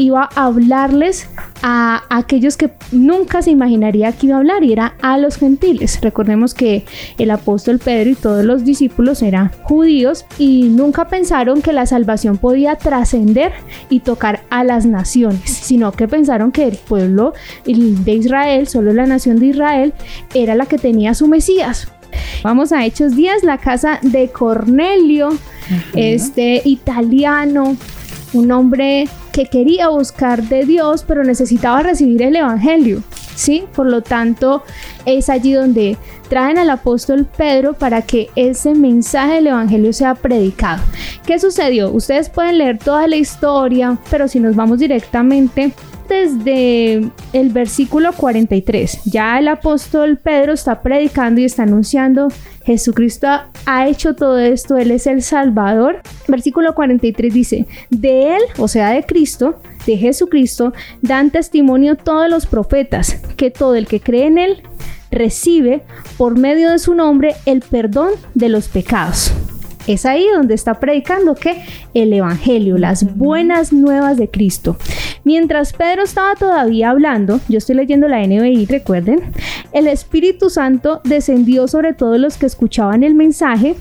iba 0.00 0.30
a 0.34 0.46
hablarles 0.46 1.28
a 1.62 2.02
aquellos 2.08 2.56
que 2.56 2.72
nunca 2.90 3.42
se 3.42 3.50
imaginaría 3.50 4.12
que 4.12 4.28
iba 4.28 4.36
a 4.36 4.38
hablar 4.38 4.64
y 4.64 4.72
era 4.72 4.94
a 5.02 5.18
los 5.18 5.36
gentiles. 5.36 6.00
Recordemos 6.00 6.54
que 6.54 6.86
el 7.18 7.30
apóstol 7.30 7.78
Pedro 7.78 8.10
y 8.10 8.14
todos 8.14 8.42
los 8.44 8.64
discípulos 8.64 9.20
eran 9.20 9.50
judíos 9.64 10.24
y 10.38 10.70
nunca 10.70 11.08
pensaron 11.08 11.60
que 11.60 11.74
la 11.74 11.84
salvación 11.84 12.38
podía 12.38 12.76
trascender 12.76 13.52
y 13.90 14.00
tocar 14.00 14.40
a 14.48 14.64
las 14.64 14.86
naciones, 14.86 15.50
sino 15.50 15.92
que 15.92 16.08
pensaron 16.08 16.50
que 16.50 16.64
el 16.64 16.76
pueblo 16.76 17.34
de 17.66 18.12
Israel, 18.14 18.68
solo 18.68 18.94
la 18.94 19.04
nación 19.04 19.38
de 19.38 19.46
Israel, 19.46 19.92
era 20.32 20.54
la 20.54 20.64
que 20.64 20.78
tenía 20.78 21.12
su 21.12 21.28
Mesías. 21.28 21.88
Vamos 22.42 22.72
a 22.72 22.86
Hechos 22.86 23.14
10, 23.14 23.44
la 23.44 23.58
casa 23.58 23.98
de 24.00 24.30
Cornelio, 24.30 25.28
este 25.94 26.62
italiano, 26.64 27.76
un 28.32 28.50
hombre 28.50 29.06
que 29.30 29.46
quería 29.46 29.88
buscar 29.88 30.42
de 30.42 30.64
Dios, 30.64 31.04
pero 31.06 31.24
necesitaba 31.24 31.82
recibir 31.82 32.22
el 32.22 32.36
Evangelio. 32.36 33.02
¿sí? 33.40 33.64
Por 33.74 33.86
lo 33.86 34.02
tanto, 34.02 34.62
es 35.06 35.30
allí 35.30 35.52
donde 35.52 35.96
traen 36.28 36.58
al 36.58 36.70
apóstol 36.70 37.26
Pedro 37.36 37.72
para 37.72 38.02
que 38.02 38.28
ese 38.36 38.74
mensaje 38.74 39.34
del 39.34 39.48
Evangelio 39.48 39.92
sea 39.92 40.14
predicado. 40.14 40.82
¿Qué 41.26 41.38
sucedió? 41.38 41.90
Ustedes 41.90 42.28
pueden 42.28 42.58
leer 42.58 42.78
toda 42.78 43.06
la 43.06 43.16
historia, 43.16 43.96
pero 44.10 44.28
si 44.28 44.40
nos 44.40 44.54
vamos 44.54 44.78
directamente 44.78 45.72
desde 46.10 47.10
el 47.32 47.50
versículo 47.50 48.12
43, 48.12 49.04
ya 49.04 49.38
el 49.38 49.48
apóstol 49.48 50.18
Pedro 50.18 50.52
está 50.52 50.82
predicando 50.82 51.40
y 51.40 51.44
está 51.44 51.62
anunciando 51.62 52.28
Jesucristo 52.64 53.28
ha 53.66 53.88
hecho 53.88 54.14
todo 54.14 54.38
esto, 54.38 54.76
Él 54.76 54.90
es 54.90 55.06
el 55.06 55.22
Salvador. 55.22 56.02
Versículo 56.28 56.74
43 56.74 57.32
dice, 57.32 57.66
de 57.88 58.36
Él, 58.36 58.42
o 58.58 58.68
sea, 58.68 58.90
de 58.90 59.04
Cristo, 59.04 59.60
de 59.86 59.96
Jesucristo, 59.96 60.72
dan 61.00 61.30
testimonio 61.30 61.96
todos 61.96 62.28
los 62.28 62.46
profetas, 62.46 63.20
que 63.36 63.50
todo 63.50 63.74
el 63.76 63.86
que 63.86 64.00
cree 64.00 64.26
en 64.26 64.38
Él 64.38 64.62
recibe 65.10 65.82
por 66.16 66.38
medio 66.38 66.70
de 66.70 66.78
su 66.78 66.94
nombre 66.94 67.34
el 67.46 67.60
perdón 67.62 68.10
de 68.34 68.48
los 68.48 68.68
pecados. 68.68 69.32
Es 69.86 70.06
ahí 70.06 70.26
donde 70.34 70.54
está 70.54 70.80
predicando 70.80 71.34
que 71.34 71.62
el 71.94 72.12
Evangelio, 72.12 72.78
las 72.78 73.16
buenas 73.16 73.72
nuevas 73.72 74.16
de 74.16 74.28
Cristo. 74.28 74.76
Mientras 75.24 75.72
Pedro 75.72 76.02
estaba 76.02 76.34
todavía 76.34 76.90
hablando, 76.90 77.40
yo 77.48 77.58
estoy 77.58 77.76
leyendo 77.76 78.08
la 78.08 78.24
NBI, 78.26 78.66
recuerden, 78.66 79.20
el 79.72 79.86
Espíritu 79.86 80.50
Santo 80.50 81.00
descendió 81.04 81.68
sobre 81.68 81.94
todos 81.94 82.18
los 82.18 82.36
que 82.36 82.46
escuchaban 82.46 83.02
el 83.02 83.14
mensaje. 83.14 83.76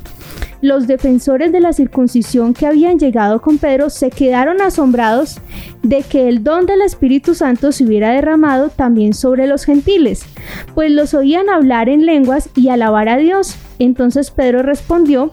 Los 0.61 0.87
defensores 0.87 1.51
de 1.51 1.61
la 1.61 1.71
circuncisión 1.71 2.53
que 2.53 2.67
habían 2.67 2.99
llegado 2.99 3.41
con 3.41 3.57
Pedro 3.57 3.89
se 3.89 4.09
quedaron 4.09 4.61
asombrados 4.61 5.39
de 5.83 6.03
que 6.03 6.27
el 6.27 6.43
don 6.43 6.65
del 6.65 6.81
Espíritu 6.81 7.33
Santo 7.33 7.71
se 7.71 7.85
hubiera 7.85 8.11
derramado 8.11 8.69
también 8.69 9.13
sobre 9.13 9.47
los 9.47 9.63
gentiles, 9.63 10.25
pues 10.75 10.91
los 10.91 11.13
oían 11.13 11.49
hablar 11.49 11.87
en 11.87 12.05
lenguas 12.05 12.49
y 12.55 12.69
alabar 12.69 13.07
a 13.07 13.17
Dios. 13.17 13.55
Entonces 13.79 14.31
Pedro 14.31 14.61
respondió, 14.61 15.31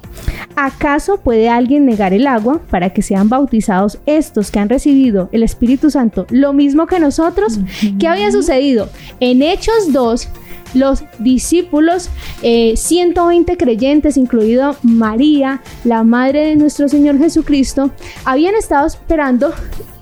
¿acaso 0.55 1.19
puede 1.19 1.49
alguien 1.49 1.85
negar 1.85 2.15
el 2.15 2.29
agua 2.29 2.61
para 2.71 2.91
que 2.91 3.03
sean 3.03 3.29
bautizados 3.29 3.99
estos 4.07 4.53
que 4.53 4.61
han 4.61 4.69
recibido 4.69 5.29
el 5.33 5.43
Espíritu 5.43 5.91
Santo 5.91 6.27
lo 6.31 6.53
mismo 6.53 6.87
que 6.87 7.01
nosotros? 7.01 7.59
¿Qué 7.99 8.07
había 8.07 8.31
sucedido? 8.31 8.89
En 9.19 9.43
Hechos 9.43 9.93
2, 9.93 10.29
los 10.75 11.05
discípulos, 11.19 12.11
120 12.43 13.53
eh, 13.53 13.57
creyentes, 13.57 14.17
incluido 14.17 14.77
María, 14.83 15.63
la 15.85 16.03
madre 16.03 16.47
de 16.47 16.57
nuestro 16.57 16.89
Señor 16.89 17.19
Jesucristo, 17.19 17.91
habían 18.25 18.55
estado 18.55 18.87
esperando 18.87 19.53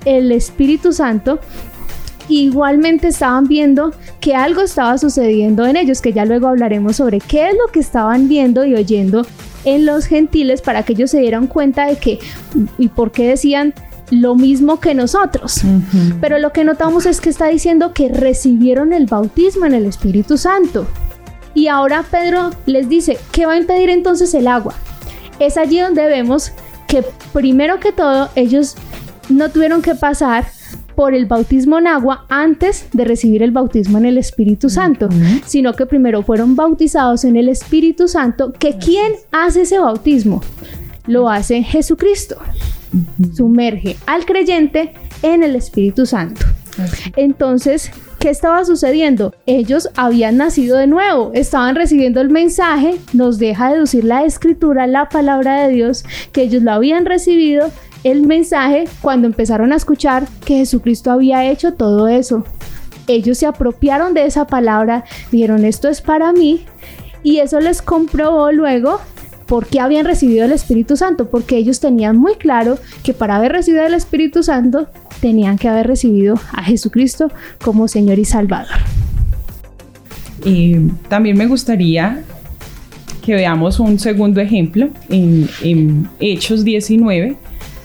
el 0.04 0.32
Espíritu 0.32 0.92
Santo. 0.92 1.40
Igualmente 2.28 3.08
estaban 3.08 3.44
viendo 3.44 3.92
que 4.20 4.34
algo 4.34 4.62
estaba 4.62 4.96
sucediendo 4.96 5.66
en 5.66 5.76
ellos, 5.76 6.00
que 6.00 6.12
ya 6.12 6.24
luego 6.24 6.48
hablaremos 6.48 6.96
sobre 6.96 7.20
qué 7.20 7.50
es 7.50 7.54
lo 7.54 7.70
que 7.70 7.80
estaban 7.80 8.28
viendo 8.28 8.64
y 8.64 8.74
oyendo 8.74 9.26
en 9.64 9.86
los 9.86 10.06
gentiles 10.06 10.62
para 10.62 10.82
que 10.82 10.94
ellos 10.94 11.10
se 11.10 11.20
dieran 11.20 11.46
cuenta 11.46 11.86
de 11.86 11.96
que 11.96 12.18
y 12.78 12.88
por 12.88 13.12
qué 13.12 13.28
decían 13.28 13.74
lo 14.10 14.34
mismo 14.34 14.80
que 14.80 14.94
nosotros. 14.94 15.62
Pero 16.20 16.38
lo 16.38 16.52
que 16.52 16.64
notamos 16.64 17.06
es 17.06 17.20
que 17.20 17.30
está 17.30 17.48
diciendo 17.48 17.92
que 17.92 18.08
recibieron 18.08 18.92
el 18.92 19.06
bautismo 19.06 19.66
en 19.66 19.74
el 19.74 19.86
Espíritu 19.86 20.38
Santo. 20.38 20.86
Y 21.54 21.68
ahora 21.68 22.04
Pedro 22.10 22.50
les 22.66 22.88
dice, 22.88 23.18
¿qué 23.32 23.46
va 23.46 23.52
a 23.52 23.58
impedir 23.58 23.88
entonces 23.88 24.34
el 24.34 24.48
agua? 24.48 24.74
Es 25.38 25.56
allí 25.56 25.78
donde 25.78 26.06
vemos 26.06 26.52
que 26.88 27.04
primero 27.32 27.80
que 27.80 27.92
todo 27.92 28.28
ellos 28.34 28.76
no 29.28 29.50
tuvieron 29.50 29.80
que 29.82 29.94
pasar 29.94 30.46
por 30.94 31.14
el 31.14 31.26
bautismo 31.26 31.78
en 31.78 31.86
agua 31.86 32.24
antes 32.28 32.86
de 32.92 33.04
recibir 33.04 33.42
el 33.42 33.50
bautismo 33.50 33.98
en 33.98 34.06
el 34.06 34.18
Espíritu 34.18 34.68
Santo, 34.68 35.08
sino 35.44 35.72
que 35.74 35.86
primero 35.86 36.22
fueron 36.22 36.54
bautizados 36.54 37.24
en 37.24 37.36
el 37.36 37.48
Espíritu 37.48 38.06
Santo, 38.06 38.52
que 38.52 38.78
¿quién 38.78 39.12
hace 39.32 39.62
ese 39.62 39.78
bautismo? 39.78 40.40
Lo 41.06 41.28
hace 41.28 41.62
Jesucristo. 41.62 42.36
Sumerge 43.34 43.96
al 44.06 44.24
creyente 44.24 44.92
en 45.22 45.42
el 45.42 45.56
Espíritu 45.56 46.06
Santo. 46.06 46.46
Entonces, 47.16 47.90
¿qué 48.18 48.30
estaba 48.30 48.64
sucediendo? 48.64 49.34
Ellos 49.46 49.88
habían 49.96 50.36
nacido 50.36 50.76
de 50.76 50.86
nuevo, 50.86 51.30
estaban 51.34 51.76
recibiendo 51.76 52.20
el 52.20 52.30
mensaje, 52.30 52.96
nos 53.12 53.38
deja 53.38 53.72
deducir 53.72 54.04
la 54.04 54.24
escritura, 54.24 54.86
la 54.86 55.08
palabra 55.08 55.62
de 55.62 55.72
Dios, 55.72 56.04
que 56.32 56.42
ellos 56.42 56.62
lo 56.62 56.72
habían 56.72 57.06
recibido 57.06 57.70
el 58.02 58.26
mensaje 58.26 58.84
cuando 59.00 59.26
empezaron 59.26 59.72
a 59.72 59.76
escuchar 59.76 60.26
que 60.44 60.56
Jesucristo 60.56 61.10
había 61.10 61.50
hecho 61.50 61.74
todo 61.74 62.08
eso. 62.08 62.44
Ellos 63.06 63.38
se 63.38 63.46
apropiaron 63.46 64.14
de 64.14 64.26
esa 64.26 64.46
palabra, 64.46 65.04
dijeron 65.30 65.64
esto 65.64 65.88
es 65.88 66.00
para 66.00 66.32
mí 66.32 66.64
y 67.22 67.38
eso 67.38 67.60
les 67.60 67.82
comprobó 67.82 68.52
luego 68.52 69.00
por 69.54 69.68
qué 69.68 69.78
habían 69.78 70.04
recibido 70.04 70.44
el 70.44 70.50
Espíritu 70.50 70.96
Santo, 70.96 71.30
porque 71.30 71.56
ellos 71.56 71.78
tenían 71.78 72.16
muy 72.16 72.34
claro 72.34 72.76
que 73.04 73.12
para 73.12 73.36
haber 73.36 73.52
recibido 73.52 73.86
el 73.86 73.94
Espíritu 73.94 74.42
Santo 74.42 74.88
tenían 75.20 75.58
que 75.58 75.68
haber 75.68 75.86
recibido 75.86 76.40
a 76.52 76.64
Jesucristo 76.64 77.30
como 77.62 77.86
Señor 77.86 78.18
y 78.18 78.24
Salvador. 78.24 78.74
Y 80.44 80.88
también 81.08 81.38
me 81.38 81.46
gustaría 81.46 82.24
que 83.24 83.34
veamos 83.34 83.78
un 83.78 84.00
segundo 84.00 84.40
ejemplo 84.40 84.88
en, 85.08 86.08
Hechos 86.18 86.64
19, 86.64 87.36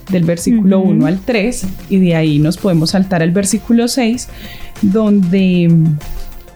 del 0.10 0.24
versículo 0.24 0.80
1 0.80 1.06
al 1.06 1.20
3, 1.20 1.68
y 1.92 2.00
de 2.00 2.16
ahí 2.16 2.40
nos 2.40 2.58
podemos 2.58 2.90
saltar 2.90 3.22
al 3.22 3.30
versículo 3.30 3.88
6, 3.88 4.28
donde 4.82 5.70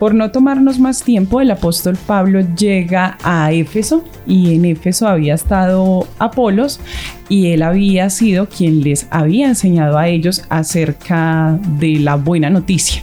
por 0.04 0.16
no 0.16 0.32
tomarnos 0.32 0.80
más 0.80 1.02
tiempo, 1.02 1.40
el 1.40 1.50
apóstol 1.50 1.96
Pablo 1.96 2.42
llega 2.58 3.18
a 3.24 3.54
Éfeso 3.54 4.04
y 4.28 4.54
en 4.54 4.66
Éfeso 4.66 5.08
había 5.08 5.34
estado 5.34 6.06
Apolos 6.20 6.82
y 7.30 7.52
él 7.54 7.62
había 7.62 8.10
sido 8.10 8.50
quien 8.50 8.84
les 8.84 9.08
había 9.12 9.48
enseñado 9.48 9.98
a 9.98 10.10
ellos 10.10 10.44
acerca 10.50 11.58
de 11.80 12.00
la 12.00 12.16
buena 12.16 12.50
noticia. 12.50 13.02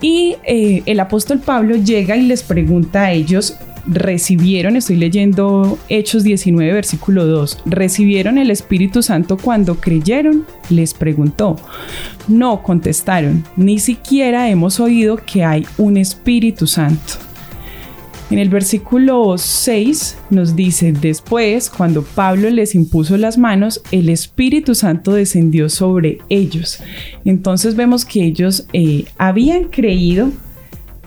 Y 0.00 0.36
eh, 0.44 0.84
el 0.86 1.00
apóstol 1.00 1.40
Pablo 1.40 1.74
llega 1.74 2.16
y 2.16 2.22
les 2.22 2.44
pregunta 2.44 3.02
a 3.02 3.10
ellos 3.10 3.56
recibieron, 3.86 4.76
estoy 4.76 4.96
leyendo 4.96 5.78
Hechos 5.88 6.24
19, 6.24 6.72
versículo 6.72 7.26
2, 7.26 7.62
recibieron 7.66 8.38
el 8.38 8.50
Espíritu 8.50 9.02
Santo 9.02 9.36
cuando 9.36 9.76
creyeron, 9.76 10.44
les 10.70 10.94
preguntó. 10.94 11.56
No 12.28 12.62
contestaron, 12.62 13.44
ni 13.56 13.78
siquiera 13.78 14.48
hemos 14.48 14.80
oído 14.80 15.16
que 15.16 15.44
hay 15.44 15.66
un 15.78 15.96
Espíritu 15.96 16.66
Santo. 16.66 17.14
En 18.32 18.38
el 18.38 18.48
versículo 18.48 19.36
6 19.36 20.16
nos 20.30 20.56
dice, 20.56 20.92
después, 20.92 21.68
cuando 21.68 22.02
Pablo 22.02 22.48
les 22.48 22.74
impuso 22.74 23.18
las 23.18 23.36
manos, 23.36 23.82
el 23.90 24.08
Espíritu 24.08 24.74
Santo 24.74 25.12
descendió 25.12 25.68
sobre 25.68 26.16
ellos. 26.30 26.78
Entonces 27.26 27.76
vemos 27.76 28.06
que 28.06 28.24
ellos 28.24 28.66
eh, 28.72 29.04
habían 29.18 29.64
creído, 29.64 30.30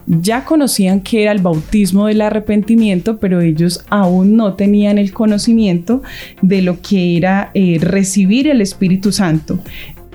ya 0.07 0.45
conocían 0.45 1.01
que 1.01 1.23
era 1.23 1.31
el 1.31 1.41
bautismo 1.41 2.07
del 2.07 2.21
arrepentimiento, 2.21 3.17
pero 3.17 3.41
ellos 3.41 3.85
aún 3.89 4.35
no 4.35 4.53
tenían 4.53 4.97
el 4.97 5.13
conocimiento 5.13 6.01
de 6.41 6.61
lo 6.61 6.81
que 6.81 7.17
era 7.17 7.51
eh, 7.53 7.77
recibir 7.81 8.47
el 8.47 8.61
Espíritu 8.61 9.11
Santo 9.11 9.59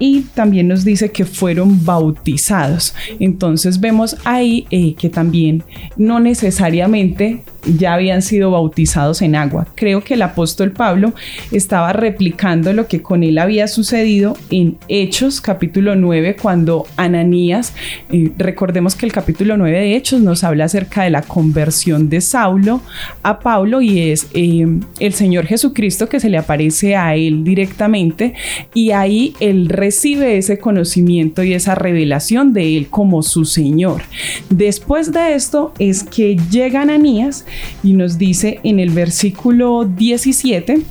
y 0.00 0.22
también 0.34 0.66
nos 0.66 0.84
dice 0.84 1.12
que 1.12 1.24
fueron 1.24 1.84
bautizados. 1.84 2.94
Entonces 3.20 3.78
vemos 3.78 4.16
ahí 4.24 4.66
eh, 4.70 4.94
que 4.94 5.10
también 5.10 5.62
no 5.96 6.18
necesariamente 6.18 7.42
ya 7.64 7.94
habían 7.94 8.22
sido 8.22 8.50
bautizados 8.50 9.22
en 9.22 9.36
agua. 9.36 9.66
Creo 9.74 10.02
que 10.02 10.14
el 10.14 10.22
apóstol 10.22 10.72
Pablo 10.72 11.12
estaba 11.50 11.92
replicando 11.92 12.72
lo 12.72 12.86
que 12.86 13.02
con 13.02 13.22
él 13.22 13.38
había 13.38 13.68
sucedido 13.68 14.36
en 14.50 14.78
Hechos 14.88 15.40
capítulo 15.40 15.96
9 15.96 16.36
cuando 16.40 16.86
Ananías, 16.96 17.74
eh, 18.10 18.30
recordemos 18.36 18.94
que 18.94 19.06
el 19.06 19.12
capítulo 19.12 19.56
9 19.56 19.78
de 19.78 19.96
Hechos 19.96 20.20
nos 20.20 20.44
habla 20.44 20.64
acerca 20.64 21.02
de 21.02 21.10
la 21.10 21.22
conversión 21.22 22.08
de 22.08 22.20
Saulo 22.20 22.80
a 23.22 23.40
Pablo 23.40 23.80
y 23.82 24.10
es 24.10 24.28
eh, 24.34 24.66
el 24.98 25.12
Señor 25.12 25.46
Jesucristo 25.46 26.08
que 26.08 26.20
se 26.20 26.30
le 26.30 26.38
aparece 26.38 26.96
a 26.96 27.14
él 27.14 27.44
directamente 27.44 28.34
y 28.74 28.92
ahí 28.92 29.34
él 29.40 29.68
recibe 29.68 30.38
ese 30.38 30.58
conocimiento 30.58 31.42
y 31.42 31.54
esa 31.54 31.74
revelación 31.74 32.52
de 32.52 32.76
él 32.76 32.88
como 32.88 33.22
su 33.22 33.44
Señor. 33.44 34.02
Después 34.48 35.12
de 35.12 35.34
esto 35.34 35.72
es 35.78 36.04
que 36.04 36.36
llega 36.50 36.82
Ananías 36.82 37.44
y 37.82 37.92
nos 37.92 38.18
dice 38.18 38.60
en 38.62 38.80
el 38.80 38.90
versículo 38.90 39.84
17, 39.84 40.82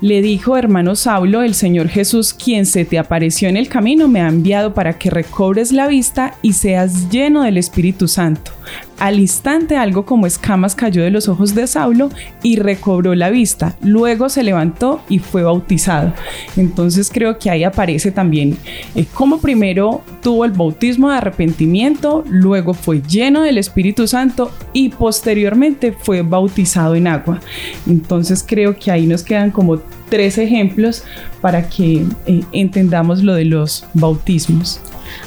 le 0.00 0.22
dijo, 0.22 0.56
hermano 0.56 0.96
Saulo, 0.96 1.42
el 1.42 1.54
Señor 1.54 1.88
Jesús, 1.88 2.32
quien 2.32 2.64
se 2.64 2.84
te 2.84 2.98
apareció 2.98 3.48
en 3.48 3.56
el 3.56 3.68
camino, 3.68 4.08
me 4.08 4.20
ha 4.20 4.28
enviado 4.28 4.72
para 4.72 4.98
que 4.98 5.10
recobres 5.10 5.72
la 5.72 5.86
vista 5.86 6.34
y 6.42 6.54
seas 6.54 7.10
lleno 7.10 7.42
del 7.42 7.58
Espíritu 7.58 8.08
Santo. 8.08 8.52
Al 8.98 9.18
instante 9.18 9.76
algo 9.76 10.04
como 10.04 10.26
escamas 10.26 10.74
cayó 10.74 11.02
de 11.02 11.10
los 11.10 11.28
ojos 11.28 11.54
de 11.54 11.66
Saulo 11.66 12.10
y 12.42 12.56
recobró 12.56 13.14
la 13.14 13.30
vista. 13.30 13.76
Luego 13.82 14.28
se 14.28 14.42
levantó 14.42 15.00
y 15.08 15.18
fue 15.20 15.42
bautizado. 15.42 16.12
Entonces 16.56 17.10
creo 17.12 17.38
que 17.38 17.50
ahí 17.50 17.64
aparece 17.64 18.10
también 18.10 18.58
eh, 18.94 19.06
como 19.14 19.40
primero 19.40 20.02
tuvo 20.22 20.44
el 20.44 20.52
bautismo 20.52 21.10
de 21.10 21.16
arrepentimiento, 21.16 22.24
luego 22.28 22.74
fue 22.74 23.02
lleno 23.02 23.42
del 23.42 23.58
Espíritu 23.58 24.06
Santo 24.06 24.50
y 24.72 24.90
posteriormente 24.90 25.92
fue 25.92 26.22
bautizado 26.22 26.94
en 26.94 27.06
agua. 27.06 27.40
Entonces 27.86 28.44
creo 28.46 28.78
que 28.78 28.90
ahí 28.90 29.06
nos 29.06 29.22
quedan 29.22 29.50
como 29.50 29.78
tres 30.08 30.38
ejemplos 30.38 31.04
para 31.40 31.68
que 31.68 32.04
eh, 32.26 32.42
entendamos 32.52 33.22
lo 33.22 33.34
de 33.34 33.44
los 33.44 33.86
bautismos. 33.94 34.80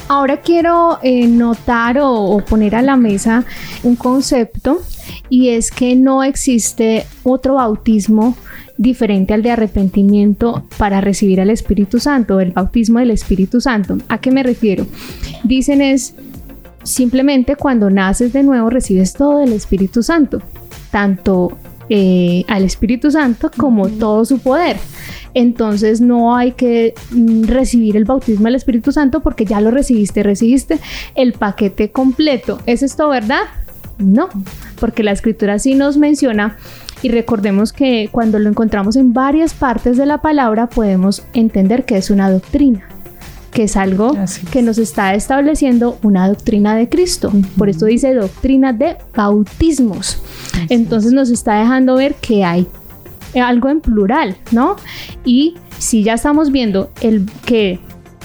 Ahora 0.08 0.38
quiero 0.38 0.98
eh, 1.02 1.26
notar 1.26 1.98
o, 2.00 2.42
poner 2.48 2.74
a 2.74 2.82
la 2.82 2.96
mesa 2.96 3.44
un 3.82 3.96
concepto 3.96 4.80
y 5.28 5.50
es 5.50 5.70
que 5.70 5.96
no 5.96 6.22
existe 6.22 7.06
otro 7.22 7.54
bautismo 7.54 8.36
diferente 8.76 9.34
al 9.34 9.42
de 9.42 9.52
arrepentimiento 9.52 10.64
para 10.78 11.00
recibir 11.00 11.40
al 11.40 11.50
Espíritu 11.50 12.00
Santo, 12.00 12.40
el 12.40 12.52
bautismo 12.52 12.98
del 12.98 13.12
Espíritu 13.12 13.60
Santo. 13.60 13.98
¿A 14.08 14.18
qué 14.18 14.30
me 14.30 14.42
refiero? 14.42 14.86
Dicen 15.44 15.80
es 15.80 16.14
simplemente 16.82 17.56
cuando 17.56 17.90
naces 17.90 18.32
de 18.32 18.42
nuevo 18.42 18.70
recibes 18.70 19.14
todo 19.14 19.42
el 19.42 19.52
Espíritu 19.52 20.02
Santo, 20.02 20.42
tanto 20.90 21.56
eh, 21.88 22.44
al 22.48 22.64
Espíritu 22.64 23.10
Santo 23.10 23.50
como 23.56 23.88
todo 23.88 24.24
su 24.24 24.38
poder 24.38 24.76
entonces 25.34 26.00
no 26.00 26.36
hay 26.36 26.52
que 26.52 26.94
mm, 27.10 27.44
recibir 27.44 27.96
el 27.96 28.04
bautismo 28.04 28.44
del 28.46 28.54
Espíritu 28.54 28.92
Santo 28.92 29.20
porque 29.20 29.44
ya 29.44 29.60
lo 29.60 29.70
recibiste, 29.70 30.22
recibiste 30.22 30.78
el 31.16 31.32
paquete 31.32 31.90
completo. 31.90 32.58
¿Es 32.66 32.82
esto 32.82 33.08
verdad? 33.08 33.42
No, 33.98 34.28
porque 34.80 35.02
la 35.02 35.12
escritura 35.12 35.58
sí 35.58 35.74
nos 35.74 35.96
menciona 35.96 36.56
y 37.02 37.10
recordemos 37.10 37.72
que 37.72 38.08
cuando 38.10 38.38
lo 38.38 38.48
encontramos 38.48 38.96
en 38.96 39.12
varias 39.12 39.54
partes 39.54 39.96
de 39.96 40.06
la 40.06 40.18
palabra 40.18 40.68
podemos 40.68 41.24
entender 41.32 41.84
que 41.84 41.96
es 41.96 42.10
una 42.10 42.30
doctrina 42.30 42.88
que 43.54 43.62
es 43.62 43.76
algo 43.76 44.14
que 44.50 44.62
nos 44.62 44.78
está 44.78 45.14
estableciendo 45.14 45.96
una 46.02 46.28
doctrina 46.28 46.74
de 46.74 46.88
Cristo. 46.88 47.32
Por 47.56 47.70
eso 47.70 47.86
dice 47.86 48.12
doctrina 48.12 48.72
de 48.72 48.96
bautismos. 49.14 50.20
Entonces 50.68 51.12
nos 51.12 51.30
está 51.30 51.60
dejando 51.60 51.94
ver 51.94 52.16
que 52.16 52.44
hay 52.44 52.66
algo 53.40 53.68
en 53.68 53.80
plural, 53.80 54.36
¿no? 54.50 54.76
Y 55.24 55.54
si 55.78 56.02
ya 56.02 56.14
estamos 56.14 56.50
viendo 56.50 56.90
el 57.00 57.26
que 57.46 57.78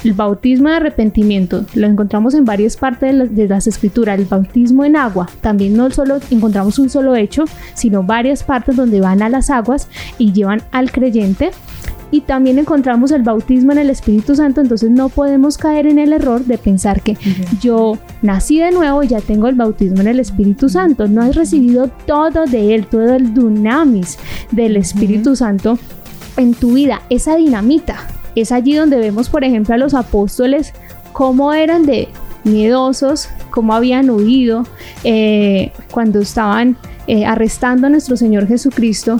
el 0.04 0.13
bautismo 0.13 0.70
de 0.70 0.76
arrepentimiento 0.76 1.65
lo 1.76 1.86
encontramos 1.86 2.34
en 2.34 2.46
varias 2.46 2.78
partes 2.78 3.18
de, 3.18 3.28
de, 3.28 3.48
las 3.48 3.68
escrituras, 3.68 4.18
el 4.18 4.26
bautismo 4.26 4.84
en 4.84 4.96
agua, 4.96 5.30
también 5.42 5.76
no 5.76 5.92
solo 5.92 6.20
encontramos 6.32 6.80
un 6.80 6.89
solo 6.89 7.15
hecho, 7.15 7.46
sino 7.76 8.02
varias 8.02 8.44
partes 8.44 8.76
donde 8.76 9.02
van 9.02 9.22
a 9.22 9.30
las 9.30 9.50
aguas 9.50 9.89
y 10.18 10.32
llevan 10.32 10.63
al 10.72 10.92
creyente 10.92 11.52
y 12.12 12.22
también 12.22 12.58
encontramos 12.58 13.12
el 13.12 13.24
bautismo 13.24 13.72
en 13.72 13.78
el 13.78 13.89
Espíritu 13.89 14.36
Santo, 14.36 14.62
entonces 14.62 14.89
no 14.89 15.10
podemos 15.10 15.58
caer 15.58 15.86
en 15.86 16.00
el 16.00 16.13
error 16.13 16.43
de 16.43 16.58
pensar 16.58 17.02
que 17.02 17.17
yo 17.62 17.98
nací 18.22 18.60
de 18.60 18.72
nuevo 18.72 19.04
y 19.04 19.08
ya 19.08 19.22
tengo 19.22 19.48
el 19.48 19.56
bautismo 19.56 20.02
en 20.02 20.08
el 20.08 20.19
Espíritu 20.19 20.69
Santo. 20.69 21.08
No 21.08 21.22
has 21.22 21.36
recibido 21.36 21.89
todo 22.06 22.45
de 22.45 22.74
Él, 22.74 22.88
todo 22.88 23.15
el 23.15 23.34
dunamis 23.34 24.17
del 24.52 24.78
Espíritu 24.78 25.36
Santo 25.36 25.78
en 26.38 26.54
tu 26.54 26.74
vida, 26.74 27.02
esa 27.10 27.36
dinamita. 27.36 27.98
Es 28.36 28.52
allí 28.52 28.74
donde 28.74 28.98
vemos, 28.98 29.30
por 29.30 29.43
ejemplo, 29.43 29.76
a 29.76 29.78
los 29.78 29.93
apóstoles 29.93 30.74
cómo 31.13 31.54
eran 31.54 31.86
de 31.86 32.08
miedosos, 32.43 33.30
cómo 33.52 33.74
habían 33.74 34.10
huido 34.10 34.63
eh, 35.04 35.72
cuando 35.91 36.19
estaban 36.19 36.78
eh, 37.08 37.26
arrestando 37.26 37.88
a 37.88 37.89
nuestro 37.89 38.15
Señor 38.17 38.48
Jesucristo 38.48 39.19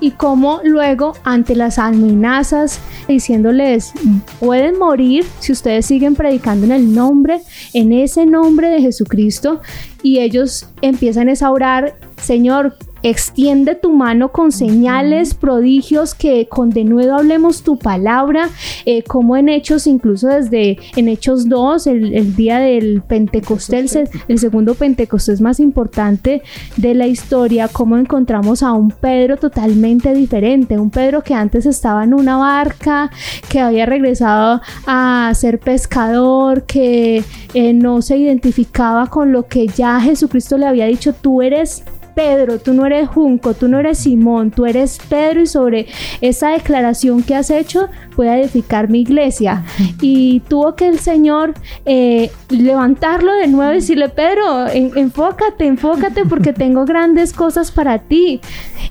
y 0.00 0.12
cómo 0.12 0.60
luego 0.64 1.14
ante 1.24 1.54
las 1.54 1.78
amenazas 1.78 2.80
diciéndoles 3.08 3.92
pueden 4.40 4.78
morir 4.78 5.24
si 5.40 5.52
ustedes 5.52 5.86
siguen 5.86 6.14
predicando 6.14 6.66
en 6.66 6.72
el 6.72 6.94
nombre, 6.94 7.40
en 7.72 7.92
ese 7.92 8.26
nombre 8.26 8.68
de 8.68 8.80
Jesucristo 8.80 9.60
y 10.02 10.20
ellos 10.20 10.68
empiezan 10.82 11.28
a 11.28 11.50
orar, 11.50 11.96
Señor, 12.20 12.76
extiende 13.04 13.74
tu 13.74 13.92
mano 13.92 14.32
con 14.32 14.50
señales, 14.50 15.34
prodigios, 15.34 16.14
que 16.14 16.48
con 16.48 16.70
denuedo 16.70 17.14
hablemos 17.14 17.62
tu 17.62 17.78
palabra, 17.78 18.48
eh, 18.86 19.02
como 19.02 19.36
en 19.36 19.50
Hechos, 19.50 19.86
incluso 19.86 20.28
desde 20.28 20.78
en 20.96 21.08
Hechos 21.08 21.46
2, 21.46 21.86
el, 21.86 22.34
día 22.34 22.58
del 22.58 23.02
Pentecostés, 23.02 23.94
el, 24.26 24.38
segundo 24.38 24.74
Pentecostés 24.74 25.42
más 25.42 25.60
importante 25.60 26.42
de 26.78 26.94
la 26.94 27.06
historia, 27.06 27.68
como 27.68 27.98
encontramos 27.98 28.62
a 28.62 28.72
un 28.72 28.90
Pedro 28.90 29.36
totalmente 29.36 30.14
diferente, 30.14 30.78
un 30.78 30.90
Pedro 30.90 31.22
que 31.22 31.34
antes 31.34 31.66
estaba 31.66 32.04
en 32.04 32.14
una 32.14 32.38
barca, 32.38 33.10
que 33.50 33.60
había 33.60 33.84
regresado 33.84 34.62
a 34.86 35.30
ser 35.34 35.58
pescador, 35.58 36.62
que 36.62 37.22
eh, 37.52 37.74
no 37.74 38.00
se 38.00 38.16
identificaba 38.16 39.08
con 39.08 39.30
lo 39.30 39.46
que 39.46 39.66
ya 39.66 40.00
Jesucristo 40.00 40.56
le 40.56 40.66
había 40.66 40.86
dicho, 40.86 41.12
tú 41.12 41.42
eres 41.42 41.84
Pedro, 42.14 42.58
tú 42.58 42.74
no 42.74 42.86
eres 42.86 43.08
Junco, 43.08 43.54
tú 43.54 43.68
no 43.68 43.78
eres 43.78 43.98
Simón, 43.98 44.50
tú 44.50 44.66
eres 44.66 44.98
Pedro 45.08 45.40
y 45.42 45.46
sobre 45.46 45.86
esa 46.20 46.50
declaración 46.50 47.22
que 47.22 47.34
has 47.34 47.50
hecho 47.50 47.88
voy 48.16 48.28
a 48.28 48.38
edificar 48.38 48.88
mi 48.88 49.00
iglesia. 49.00 49.64
Y 50.00 50.40
tuvo 50.40 50.74
que 50.74 50.88
el 50.88 50.98
Señor 50.98 51.54
eh, 51.84 52.30
levantarlo 52.50 53.32
de 53.34 53.48
nuevo 53.48 53.72
y 53.72 53.76
decirle, 53.76 54.08
Pedro, 54.08 54.66
enfócate, 54.68 55.66
enfócate 55.66 56.24
porque 56.24 56.52
tengo 56.52 56.84
grandes 56.84 57.32
cosas 57.32 57.70
para 57.70 57.98
ti. 57.98 58.40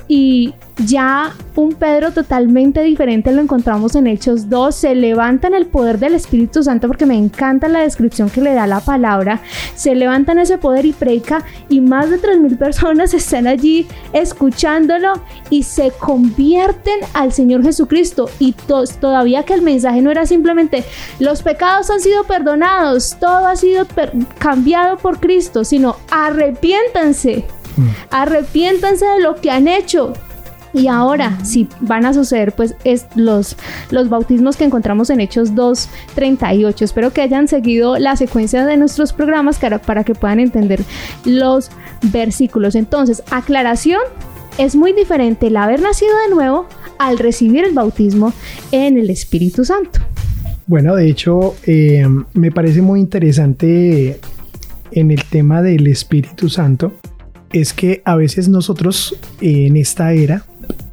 Y 0.08 0.54
ya 0.78 1.34
un 1.56 1.74
Pedro 1.74 2.12
totalmente 2.12 2.82
diferente 2.82 3.32
lo 3.32 3.42
encontramos 3.42 3.96
en 3.96 4.08
Hechos 4.08 4.50
2. 4.50 4.74
Se 4.74 4.96
levanta 4.96 5.48
en 5.48 5.54
el 5.54 5.68
poder 5.68 6.00
del 6.00 6.16
Espíritu 6.16 6.64
Santo 6.64 6.88
porque 6.88 7.06
me 7.06 7.16
encanta 7.16 7.68
la 7.68 7.82
descripción 7.82 8.30
que 8.30 8.42
le 8.42 8.54
da 8.54 8.66
la 8.66 8.80
palabra. 8.80 9.42
Se 9.76 9.94
levanta 9.94 10.32
en 10.32 10.40
ese 10.40 10.58
poder 10.58 10.86
y 10.86 10.94
predica 10.94 11.44
y 11.70 11.80
más 11.80 12.10
de 12.10 12.20
3.000 12.20 12.58
personas 12.58 13.14
están 13.14 13.48
allí 13.48 13.88
escuchándolo 14.14 15.14
y 15.50 15.64
se 15.64 15.92
convierten 15.92 17.00
al 17.14 17.32
Señor 17.32 17.64
Jesucristo. 17.64 18.30
Y 18.40 18.54
todavía 19.00 19.44
que 19.44 19.54
el 19.54 19.62
mensaje 19.62 20.02
no 20.02 20.10
era 20.10 20.26
simplemente 20.26 20.84
los 21.20 21.44
pecados 21.44 21.90
han 21.92 22.00
sido 22.00 22.24
perdonados, 22.24 23.18
todo 23.20 23.48
ha 23.48 23.56
sido 23.56 23.86
cambiado 24.40 24.98
por 24.98 25.20
Cristo, 25.20 25.64
sino 25.64 25.98
arrepiéntanse. 26.10 27.46
Mm. 27.78 27.88
Arrepiéntanse 28.12 29.06
de 29.06 29.20
lo 29.20 29.36
que 29.36 29.50
han 29.50 29.68
hecho 29.68 30.14
y 30.74 30.88
ahora, 30.88 31.38
si 31.44 31.68
van 31.82 32.06
a 32.06 32.14
suceder, 32.14 32.54
pues 32.54 32.76
es 32.84 33.06
los, 33.16 33.56
los 33.92 34.10
bautismos 34.10 34.58
que 34.58 34.64
encontramos 34.64 35.12
en 35.12 35.20
Hechos 35.20 35.54
2.38. 35.54 36.82
Espero 36.82 37.14
que 37.14 37.22
hayan 37.22 37.48
seguido 37.48 38.00
la 38.00 38.16
secuencia 38.16 38.66
de 38.66 38.76
nuestros 38.78 39.14
programas 39.14 39.60
para 39.86 40.04
que 40.04 40.16
puedan 40.16 40.40
entender 40.40 40.82
los 41.26 41.70
versículos. 42.12 42.74
Entonces, 42.74 43.24
aclaración, 43.30 44.02
es 44.58 44.76
muy 44.76 44.94
diferente 44.94 45.48
el 45.48 45.58
haber 45.58 45.82
nacido 45.82 46.12
de 46.28 46.36
nuevo 46.36 46.68
al 46.98 47.18
recibir 47.18 47.64
el 47.66 47.74
bautismo 47.74 48.34
en 48.72 48.98
el 48.98 49.10
Espíritu 49.10 49.66
Santo. 49.66 50.00
Bueno, 50.66 50.96
de 50.96 51.10
hecho, 51.10 51.56
eh, 51.66 52.08
me 52.34 52.52
parece 52.52 52.82
muy 52.82 53.00
interesante 53.00 54.20
en 54.92 55.12
el 55.12 55.24
tema 55.26 55.62
del 55.62 55.88
Espíritu 55.88 56.50
Santo, 56.50 56.94
es 57.52 57.74
que 57.74 58.02
a 58.06 58.16
veces 58.16 58.50
nosotros 58.50 59.16
en 59.42 59.78
esta 59.78 60.14
era 60.14 60.46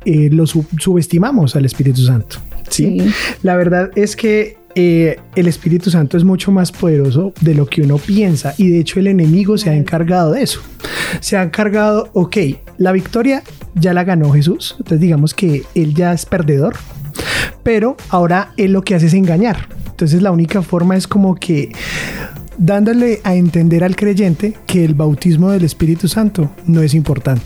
eh, 0.04 0.30
lo 0.30 0.46
subestimamos 0.46 1.56
al 1.56 1.64
Espíritu 1.64 2.02
Santo. 2.02 2.38
¿sí? 2.68 2.98
La 3.42 3.56
verdad 3.56 3.90
es 3.96 4.16
que 4.16 4.56
eh, 4.74 5.18
el 5.34 5.48
Espíritu 5.48 5.90
Santo 5.90 6.16
es 6.16 6.24
mucho 6.24 6.52
más 6.52 6.70
poderoso 6.70 7.32
de 7.40 7.54
lo 7.54 7.66
que 7.66 7.82
uno 7.82 7.98
piensa 7.98 8.54
y 8.56 8.70
de 8.70 8.78
hecho 8.78 9.00
el 9.00 9.08
enemigo 9.08 9.58
se 9.58 9.70
ha 9.70 9.74
encargado 9.74 10.32
de 10.32 10.42
eso. 10.42 10.60
Se 11.20 11.36
ha 11.36 11.42
encargado, 11.42 12.08
ok, 12.12 12.36
la 12.78 12.92
victoria 12.92 13.42
ya 13.74 13.92
la 13.92 14.04
ganó 14.04 14.30
Jesús, 14.32 14.76
entonces 14.78 15.00
digamos 15.00 15.34
que 15.34 15.64
él 15.74 15.94
ya 15.94 16.12
es 16.12 16.24
perdedor, 16.24 16.76
pero 17.64 17.96
ahora 18.10 18.52
él 18.56 18.72
lo 18.72 18.82
que 18.82 18.94
hace 18.94 19.06
es 19.06 19.14
engañar. 19.14 19.68
Entonces 19.86 20.22
la 20.22 20.30
única 20.30 20.62
forma 20.62 20.96
es 20.96 21.08
como 21.08 21.34
que 21.34 21.72
dándole 22.60 23.20
a 23.24 23.34
entender 23.34 23.82
al 23.82 23.96
creyente 23.96 24.54
que 24.66 24.84
el 24.84 24.94
bautismo 24.94 25.50
del 25.50 25.64
Espíritu 25.64 26.08
Santo 26.08 26.50
no 26.66 26.82
es 26.82 26.92
importante. 26.92 27.42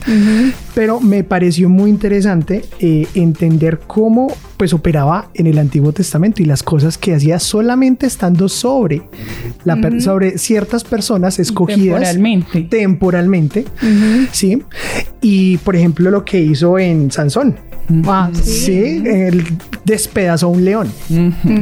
Pero 0.75 0.99
me 0.99 1.23
pareció 1.23 1.69
muy 1.69 1.89
interesante 1.89 2.65
eh, 2.79 3.07
entender 3.15 3.79
cómo 3.87 4.27
pues 4.57 4.73
operaba 4.73 5.29
en 5.33 5.47
el 5.47 5.57
Antiguo 5.57 5.93
Testamento 5.93 6.41
y 6.43 6.45
las 6.45 6.63
cosas 6.63 6.97
que 6.97 7.13
hacía 7.13 7.39
solamente 7.39 8.05
estando 8.05 8.49
sobre, 8.49 9.03
la 9.63 9.77
sobre 9.99 10.37
ciertas 10.37 10.83
personas 10.83 11.39
escogidas 11.39 12.01
temporalmente, 12.01 12.61
temporalmente 12.63 13.65
¿sí? 14.31 14.63
Y 15.21 15.57
por 15.57 15.77
ejemplo 15.77 16.11
lo 16.11 16.25
que 16.25 16.41
hizo 16.41 16.77
en 16.77 17.09
Sansón. 17.09 17.55
Sí. 18.33 19.03
él 19.05 19.45
despedazó 19.83 20.49
un 20.49 20.65
león. 20.65 20.91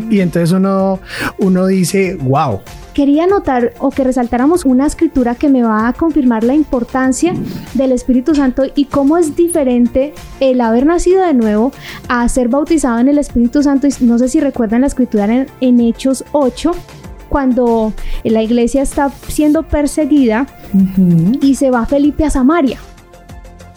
Y 0.09 0.19
entonces 0.19 0.51
uno, 0.51 0.99
uno 1.39 1.67
dice, 1.67 2.15
wow, 2.21 2.61
quería 2.93 3.27
notar 3.27 3.73
o 3.79 3.89
que 3.89 4.03
resaltáramos 4.03 4.65
una 4.65 4.85
escritura 4.85 5.35
que 5.35 5.49
me 5.49 5.63
va 5.63 5.87
a 5.87 5.93
confirmar 5.93 6.43
la 6.43 6.53
importancia 6.53 7.33
del 7.73 7.91
Espíritu 7.91 8.35
Santo 8.35 8.63
y 8.75 8.85
cómo 8.85 9.17
es 9.17 9.35
diferente 9.35 10.13
el 10.39 10.61
haber 10.61 10.85
nacido 10.85 11.25
de 11.25 11.33
nuevo 11.33 11.71
a 12.07 12.27
ser 12.29 12.47
bautizado 12.47 12.99
en 12.99 13.07
el 13.07 13.17
Espíritu 13.17 13.63
Santo. 13.63 13.87
no 14.01 14.17
sé 14.17 14.29
si 14.29 14.39
recuerdan 14.39 14.81
la 14.81 14.87
escritura 14.87 15.47
en, 15.59 15.79
Hechos 15.79 16.23
8, 16.31 16.71
cuando 17.29 17.93
la 18.23 18.43
iglesia 18.43 18.83
está 18.83 19.09
siendo 19.27 19.63
perseguida 19.63 20.45
y 21.41 21.55
se 21.55 21.71
va 21.71 21.85
Felipe 21.85 22.25
a 22.25 22.29
Samaria 22.29 22.79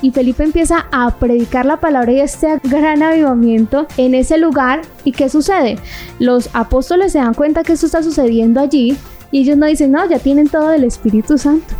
y 0.03 0.11
Felipe 0.11 0.45
empieza 0.45 0.87
a 0.93 1.17
predicar 1.19 1.67
la 1.67 1.79
palabra 1.79 2.13
y 2.13 2.21
este 2.21 2.61
gran 2.65 3.03
avivamiento 3.03 3.87
en 3.97 4.15
ese 4.15 4.39
lugar. 4.39 4.83
¿Y 5.05 5.13
qué 5.13 5.29
sucede? 5.29 5.79
Los 6.19 6.51
apóstoles 6.53 7.13
se 7.13 7.19
dan 7.19 7.35
cuenta 7.35 7.63
que 7.63 7.73
esto 7.73 7.87
está 7.87 8.03
sucediendo 8.03 8.61
allí 8.61 8.97
y 9.31 9.41
ellos 9.41 9.57
no 9.57 9.67
dicen, 9.67 9.93
no, 9.93 10.09
ya 10.09 10.19
tienen 10.19 10.49
todo 10.49 10.73
el 10.73 10.85
Espíritu 10.85 11.39
Santo. 11.39 11.75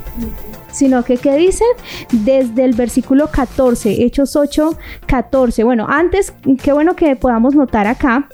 Sino 0.73 1.05
que, 1.05 1.17
¿qué 1.17 1.37
dicen? 1.37 1.69
Desde 2.13 2.65
el 2.65 2.75
versículo 2.75 3.31
14, 3.31 4.05
Hechos 4.05 4.37
8, 4.37 4.77
14. 5.07 5.65
Bueno, 5.65 5.87
antes, 5.89 6.35
qué 6.63 6.73
bueno 6.73 6.95
que 6.97 7.17
podamos 7.17 7.55
notar 7.55 7.87
acá 7.87 8.29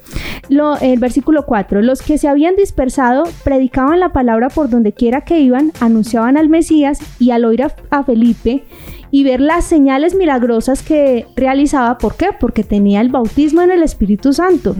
el 0.81 0.99
versículo 0.99 1.47
4. 1.47 1.83
Los 1.83 2.03
que 2.03 2.19
se 2.19 2.29
habían 2.29 2.57
dispersado 2.57 3.25
predicaban 3.45 4.01
la 4.01 4.11
palabra 4.11 4.49
por 4.49 4.69
donde 4.69 4.93
quiera 4.93 5.23
que 5.23 5.41
iban, 5.41 5.73
anunciaban 5.81 6.37
al 6.37 6.49
Mesías 6.49 6.99
y 7.19 7.31
al 7.31 7.45
oír 7.45 7.65
a 7.91 8.05
Felipe 8.05 8.65
y 9.13 9.23
ver 9.23 9.41
las 9.41 9.65
señales 9.65 10.17
milagrosas 10.17 10.83
que 10.83 11.27
realizaba. 11.37 11.99
¿Por 11.99 12.17
qué? 12.17 12.31
Porque 12.41 12.65
tenía 12.65 13.01
el 13.01 13.11
bautismo 13.11 13.63
en 13.63 13.71
el 13.71 13.85
Espíritu 13.85 14.33
Santo. 14.33 14.75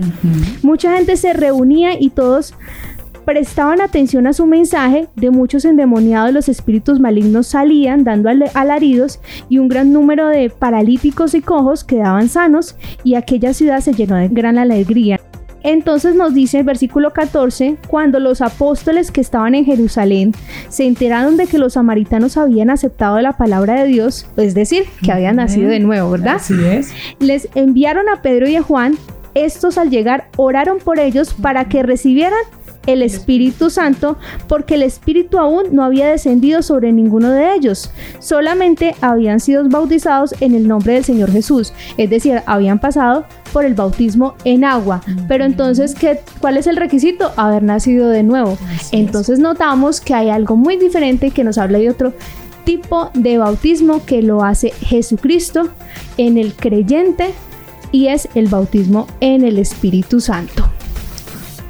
Mucha 0.63 0.97
gente 0.97 1.15
se 1.15 1.31
reunía 1.31 1.97
y 1.97 2.09
todos 2.09 2.53
prestaban 3.23 3.79
atención 3.79 4.27
a 4.27 4.33
su 4.33 4.45
mensaje, 4.45 5.07
de 5.15 5.29
muchos 5.29 5.63
endemoniados 5.63 6.33
los 6.33 6.49
espíritus 6.49 6.99
malignos 6.99 7.47
salían 7.47 8.03
dando 8.03 8.29
alaridos 8.53 9.21
y 9.47 9.59
un 9.59 9.69
gran 9.69 9.93
número 9.93 10.27
de 10.27 10.49
paralíticos 10.49 11.33
y 11.33 11.41
cojos 11.41 11.85
quedaban 11.85 12.27
sanos 12.27 12.75
y 13.03 13.15
aquella 13.15 13.53
ciudad 13.53 13.79
se 13.79 13.93
llenó 13.93 14.15
de 14.15 14.27
gran 14.27 14.57
alegría. 14.57 15.21
Entonces 15.63 16.15
nos 16.15 16.33
dice 16.33 16.59
el 16.59 16.65
versículo 16.65 17.13
14, 17.13 17.77
cuando 17.87 18.19
los 18.19 18.41
apóstoles 18.41 19.11
que 19.11 19.21
estaban 19.21 19.55
en 19.55 19.65
Jerusalén 19.65 20.33
se 20.69 20.85
enteraron 20.85 21.37
de 21.37 21.47
que 21.47 21.57
los 21.57 21.73
samaritanos 21.73 22.37
habían 22.37 22.69
aceptado 22.69 23.19
la 23.21 23.33
palabra 23.33 23.81
de 23.81 23.87
Dios, 23.87 24.27
es 24.37 24.53
decir, 24.53 24.85
que 25.01 25.11
habían 25.11 25.37
nacido 25.37 25.69
de 25.69 25.79
nuevo, 25.79 26.11
¿verdad? 26.11 26.35
Así 26.35 26.53
es. 26.65 26.93
Les 27.19 27.47
enviaron 27.55 28.09
a 28.09 28.21
Pedro 28.21 28.47
y 28.47 28.57
a 28.57 28.61
Juan, 28.61 28.97
estos 29.33 29.77
al 29.77 29.89
llegar 29.89 30.27
oraron 30.37 30.77
por 30.79 30.99
ellos 30.99 31.33
para 31.33 31.65
que 31.65 31.81
recibieran 31.81 32.41
el 32.85 33.01
Espíritu 33.01 33.69
Santo, 33.69 34.17
porque 34.47 34.75
el 34.75 34.83
Espíritu 34.83 35.37
aún 35.39 35.67
no 35.71 35.83
había 35.83 36.07
descendido 36.07 36.61
sobre 36.61 36.91
ninguno 36.91 37.31
de 37.31 37.53
ellos, 37.55 37.91
solamente 38.19 38.95
habían 39.01 39.39
sido 39.39 39.63
bautizados 39.67 40.35
en 40.41 40.55
el 40.55 40.67
nombre 40.67 40.93
del 40.93 41.03
Señor 41.03 41.31
Jesús, 41.31 41.73
es 41.97 42.09
decir, 42.09 42.41
habían 42.45 42.79
pasado 42.79 43.25
por 43.51 43.65
el 43.65 43.73
bautismo 43.75 44.35
en 44.43 44.63
agua. 44.63 45.01
Pero 45.27 45.45
entonces, 45.45 45.95
¿qué, 45.95 46.19
¿cuál 46.41 46.57
es 46.57 46.67
el 46.67 46.75
requisito? 46.75 47.31
Haber 47.37 47.63
nacido 47.63 48.09
de 48.09 48.23
nuevo. 48.23 48.57
entonces 48.91 49.39
notamos 49.39 50.01
que 50.01 50.13
hay 50.13 50.29
algo 50.29 50.55
muy 50.55 50.77
diferente 50.77 51.31
que 51.31 51.43
nos 51.43 51.57
habla 51.57 51.77
de 51.77 51.89
otro 51.89 52.13
tipo 52.65 53.11
de 53.13 53.37
bautismo 53.37 54.05
que 54.05 54.21
lo 54.21 54.43
hace 54.43 54.71
Jesucristo 54.71 55.69
en 56.17 56.37
el 56.37 56.53
creyente 56.53 57.33
y 57.91 58.07
es 58.07 58.27
el 58.35 58.47
bautismo 58.47 59.07
en 59.19 59.43
el 59.43 59.59
Espíritu 59.59 60.19
Santo. 60.19 60.69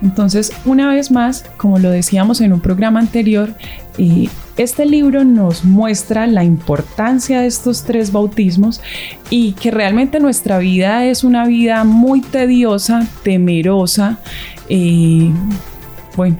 Entonces, 0.03 0.51
una 0.65 0.93
vez 0.93 1.11
más, 1.11 1.45
como 1.55 1.79
lo 1.79 1.89
decíamos 1.89 2.41
en 2.41 2.51
un 2.51 2.59
programa 2.59 2.99
anterior, 2.99 3.53
eh, 3.97 4.27
este 4.57 4.85
libro 4.85 5.23
nos 5.23 5.63
muestra 5.63 6.27
la 6.27 6.43
importancia 6.43 7.39
de 7.39 7.47
estos 7.47 7.85
tres 7.85 8.11
bautismos 8.11 8.81
y 9.29 9.53
que 9.53 9.71
realmente 9.71 10.19
nuestra 10.19 10.57
vida 10.57 11.05
es 11.05 11.23
una 11.23 11.47
vida 11.47 11.85
muy 11.85 12.19
tediosa, 12.19 13.07
temerosa. 13.23 14.19
Eh, 14.67 15.31
bueno, 16.17 16.37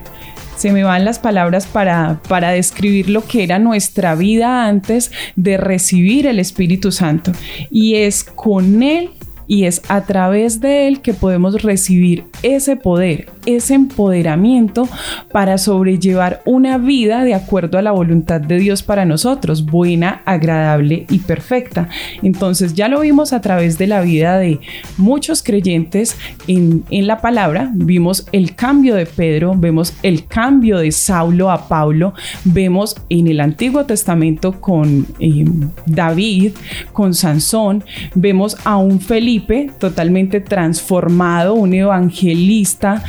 se 0.56 0.70
me 0.70 0.84
van 0.84 1.06
las 1.06 1.18
palabras 1.18 1.66
para, 1.66 2.20
para 2.28 2.50
describir 2.50 3.08
lo 3.08 3.24
que 3.24 3.44
era 3.44 3.58
nuestra 3.58 4.14
vida 4.14 4.66
antes 4.66 5.10
de 5.36 5.56
recibir 5.56 6.26
el 6.26 6.38
Espíritu 6.38 6.92
Santo. 6.92 7.32
Y 7.70 7.94
es 7.94 8.24
con 8.24 8.82
Él 8.82 9.10
y 9.46 9.64
es 9.64 9.80
a 9.88 10.02
través 10.02 10.60
de 10.60 10.86
Él 10.86 11.00
que 11.00 11.14
podemos 11.14 11.62
recibir 11.62 12.26
ese 12.42 12.76
poder 12.76 13.33
ese 13.46 13.74
empoderamiento 13.74 14.88
para 15.32 15.58
sobrellevar 15.58 16.42
una 16.44 16.78
vida 16.78 17.24
de 17.24 17.34
acuerdo 17.34 17.78
a 17.78 17.82
la 17.82 17.92
voluntad 17.92 18.40
de 18.40 18.58
Dios 18.58 18.82
para 18.82 19.04
nosotros, 19.04 19.66
buena, 19.66 20.22
agradable 20.24 21.06
y 21.10 21.18
perfecta. 21.18 21.88
Entonces 22.22 22.74
ya 22.74 22.88
lo 22.88 23.00
vimos 23.00 23.32
a 23.32 23.40
través 23.40 23.78
de 23.78 23.86
la 23.86 24.00
vida 24.00 24.38
de 24.38 24.60
muchos 24.96 25.42
creyentes 25.42 26.16
en, 26.46 26.84
la 26.90 27.20
palabra, 27.20 27.70
vimos 27.74 28.26
el 28.32 28.54
cambio 28.54 28.94
de 28.94 29.04
Pedro, 29.04 29.54
vemos 29.56 29.94
el 30.02 30.26
cambio 30.26 30.78
de 30.78 30.90
Saulo 30.90 31.50
a 31.50 31.68
Pablo, 31.68 32.14
vemos 32.44 32.96
en 33.10 33.28
el 33.28 33.40
Antiguo 33.40 33.84
Testamento 33.84 34.60
con 34.60 35.06
eh, 35.18 35.44
David, 35.86 36.52
con 36.92 37.12
Sansón, 37.12 37.84
vemos 38.14 38.56
a 38.64 38.78
un 38.78 39.00
Felipe 39.00 39.70
totalmente 39.78 40.40
transformado, 40.40 41.54
un 41.54 41.74
evangelista 41.74 43.02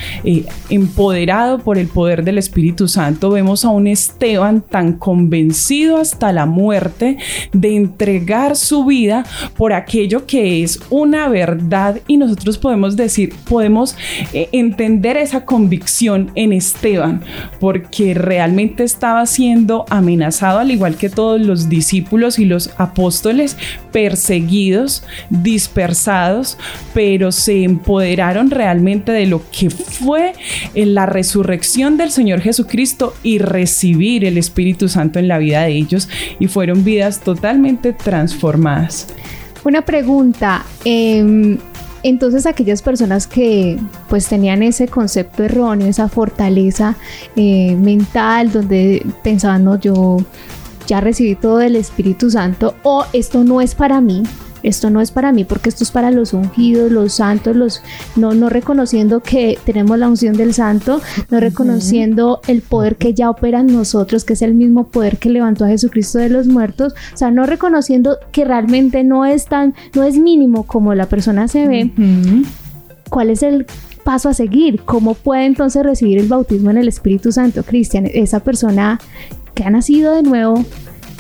empoderado 0.70 1.60
por 1.60 1.78
el 1.78 1.88
poder 1.88 2.24
del 2.24 2.38
Espíritu 2.38 2.88
Santo, 2.88 3.30
vemos 3.30 3.66
a 3.66 3.70
un 3.70 3.88
Esteban 3.88 4.62
tan 4.62 4.94
convencido 4.94 5.98
hasta 5.98 6.32
la 6.32 6.46
muerte 6.46 7.18
de 7.54 7.76
entregar 7.76 8.56
su 8.56 8.86
vida 8.86 9.26
por 9.58 9.74
aquello 9.74 10.26
que 10.26 10.64
es 10.64 10.80
una 10.90 11.30
verdad. 11.30 12.00
Y 12.08 12.18
nosotros 12.18 12.58
podemos 12.58 12.96
decir, 12.96 13.34
podemos 13.48 13.96
eh, 14.34 14.50
entender 14.52 15.18
esa 15.18 15.46
convicción 15.46 16.32
en 16.36 16.54
Esteban, 16.54 17.22
porque 17.60 18.14
realmente 18.14 18.84
estaba 18.84 19.26
siendo 19.26 19.86
amenazado 19.90 20.60
al 20.60 20.72
igual 20.72 20.96
que 20.96 21.10
todos 21.10 21.42
los 21.42 21.70
discípulos 21.70 22.40
y 22.40 22.46
los 22.46 22.72
apóstoles, 22.78 23.58
perseguidos, 23.92 25.04
dispersados, 25.30 26.58
pero 26.94 27.32
se 27.32 27.64
empoderaron 27.64 28.50
realmente 28.52 29.12
de 29.12 29.26
lo 29.26 29.42
que 29.52 29.70
fue 29.70 30.15
la 30.74 31.06
resurrección 31.06 31.98
del 31.98 32.12
Señor 32.12 32.42
Jesucristo 32.42 33.14
y 33.24 33.40
recibir 33.40 34.26
el 34.26 34.38
Espíritu 34.38 34.90
Santo 34.90 35.20
en 35.20 35.28
la 35.28 35.38
vida 35.38 35.62
de 35.62 35.72
ellos 35.72 36.10
y 36.40 36.48
fueron 36.48 36.84
vidas 36.84 37.22
totalmente 37.22 37.94
transformadas. 37.94 39.08
Una 39.64 39.82
pregunta. 39.84 40.64
Em, 40.84 41.58
entonces 42.04 42.46
aquellas 42.46 42.84
personas 42.84 43.26
que 43.26 43.80
pues 44.10 44.28
tenían 44.28 44.62
ese 44.62 44.88
concepto 44.88 45.44
erróneo, 45.44 45.88
esa 45.88 46.08
fortaleza 46.08 46.96
eh, 47.36 47.76
mental 47.76 48.52
donde 48.52 49.04
pensaban, 49.24 49.64
no, 49.64 49.80
yo 49.80 50.18
ya 50.86 51.02
recibí 51.02 51.34
todo 51.34 51.62
el 51.62 51.76
Espíritu 51.76 52.30
Santo 52.30 52.76
o 52.84 53.06
esto 53.12 53.44
no 53.44 53.60
es 53.60 53.74
para 53.74 54.02
mí, 54.02 54.22
esto 54.68 54.90
no 54.90 55.02
es 55.02 55.12
para 55.12 55.32
mí 55.32 55.44
porque 55.44 55.70
esto 55.70 55.84
es 55.84 55.92
para 55.92 56.12
los 56.12 56.34
ungidos, 56.34 56.92
los 56.92 57.14
santos, 57.14 57.56
los 57.56 57.82
no, 58.16 58.34
no 58.34 58.50
reconociendo 58.50 59.22
que 59.22 59.58
tenemos 59.66 59.98
la 59.98 60.08
unción 60.08 60.36
del 60.36 60.54
santo, 60.54 61.02
no 61.30 61.40
reconociendo 61.40 62.42
el 62.48 62.62
poder 62.62 62.96
que 62.96 63.14
ya 63.14 63.30
opera 63.30 63.60
en 63.60 63.68
nosotros, 63.68 64.26
que 64.26 64.34
es 64.34 64.42
el 64.42 64.54
mismo 64.54 64.88
poder 64.88 65.18
que 65.18 65.30
levantó 65.30 65.66
a 65.66 65.70
Jesucristo 65.70 66.20
de 66.20 66.30
los 66.30 66.48
muertos, 66.48 66.94
o 67.14 67.18
sea, 67.18 67.32
no 67.32 67.46
reconociendo 67.46 68.18
que 68.32 68.46
realmente 68.46 69.04
no 69.04 69.26
es 69.26 69.46
tan, 69.46 69.74
no 69.94 70.04
es 70.04 70.18
mínimo 70.18 70.64
como 70.64 70.96
la 70.96 71.08
persona 71.08 71.48
se 71.48 71.68
ve. 71.68 71.92
¿Cuál 73.10 73.30
es 73.30 73.44
el 73.44 73.66
paso 74.04 74.30
a 74.30 74.34
seguir? 74.34 74.82
¿Cómo 74.82 75.14
puede 75.14 75.46
entonces 75.46 75.84
recibir 75.84 76.18
el 76.18 76.28
bautismo 76.28 76.72
en 76.72 76.78
el 76.78 76.88
Espíritu 76.88 77.32
Santo, 77.32 77.64
Cristian? 77.64 78.06
Esa 78.12 78.40
persona 78.40 79.00
que 79.54 79.64
ha 79.64 79.70
nacido 79.70 80.14
de 80.14 80.24
nuevo, 80.24 80.64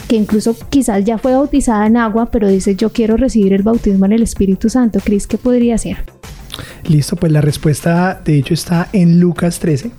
que 0.07 0.15
incluso 0.15 0.55
quizás 0.69 1.03
ya 1.03 1.17
fue 1.17 1.33
bautizada 1.33 1.87
en 1.87 1.97
agua, 1.97 2.27
pero 2.31 2.47
dice 2.47 2.75
yo 2.75 2.91
quiero 2.91 3.17
recibir 3.17 3.53
el 3.53 3.63
bautismo 3.63 4.05
en 4.05 4.13
el 4.13 4.23
Espíritu 4.23 4.69
Santo. 4.69 4.99
Cris, 5.03 5.27
¿qué 5.27 5.37
podría 5.37 5.77
ser? 5.77 5.97
Listo, 6.87 7.15
pues 7.15 7.31
la 7.31 7.41
respuesta 7.41 8.21
de 8.23 8.37
hecho 8.37 8.53
está 8.53 8.89
en 8.93 9.19
Lucas 9.19 9.59
13. 9.59 9.91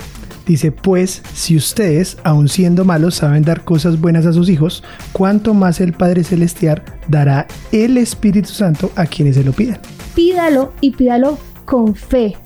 Dice, 0.46 0.70
pues 0.70 1.22
si 1.34 1.56
ustedes, 1.56 2.18
aun 2.22 2.48
siendo 2.48 2.84
malos, 2.84 3.16
saben 3.16 3.42
dar 3.42 3.64
cosas 3.64 4.00
buenas 4.00 4.26
a 4.26 4.32
sus 4.32 4.48
hijos, 4.48 4.84
¿cuánto 5.10 5.54
más 5.54 5.80
el 5.80 5.92
Padre 5.92 6.22
Celestial 6.22 6.84
dará 7.08 7.48
el 7.72 7.96
Espíritu 7.96 8.50
Santo 8.50 8.92
a 8.94 9.06
quienes 9.06 9.34
se 9.34 9.42
lo 9.42 9.52
pidan? 9.52 9.80
Pídalo 10.14 10.72
y 10.80 10.92
pídalo 10.92 11.36
con 11.66 11.94
fe, 11.94 12.36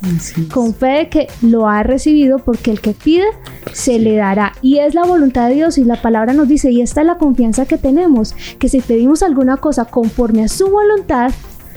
con 0.52 0.74
fe 0.74 0.86
de 0.86 1.08
que 1.08 1.28
lo 1.42 1.68
ha 1.68 1.82
recibido 1.82 2.38
porque 2.38 2.70
el 2.70 2.80
que 2.80 2.92
pide 2.92 3.26
se 3.72 3.98
le 3.98 4.16
dará. 4.16 4.54
Y 4.62 4.78
es 4.78 4.94
la 4.94 5.04
voluntad 5.04 5.48
de 5.48 5.54
Dios 5.54 5.78
y 5.78 5.84
la 5.84 6.00
palabra 6.02 6.32
nos 6.32 6.48
dice, 6.48 6.72
y 6.72 6.80
esta 6.80 7.02
es 7.02 7.06
la 7.06 7.18
confianza 7.18 7.66
que 7.66 7.78
tenemos, 7.78 8.34
que 8.58 8.68
si 8.68 8.80
pedimos 8.80 9.22
alguna 9.22 9.58
cosa 9.58 9.84
conforme 9.84 10.44
a 10.44 10.48
su 10.48 10.68
voluntad, 10.70 11.32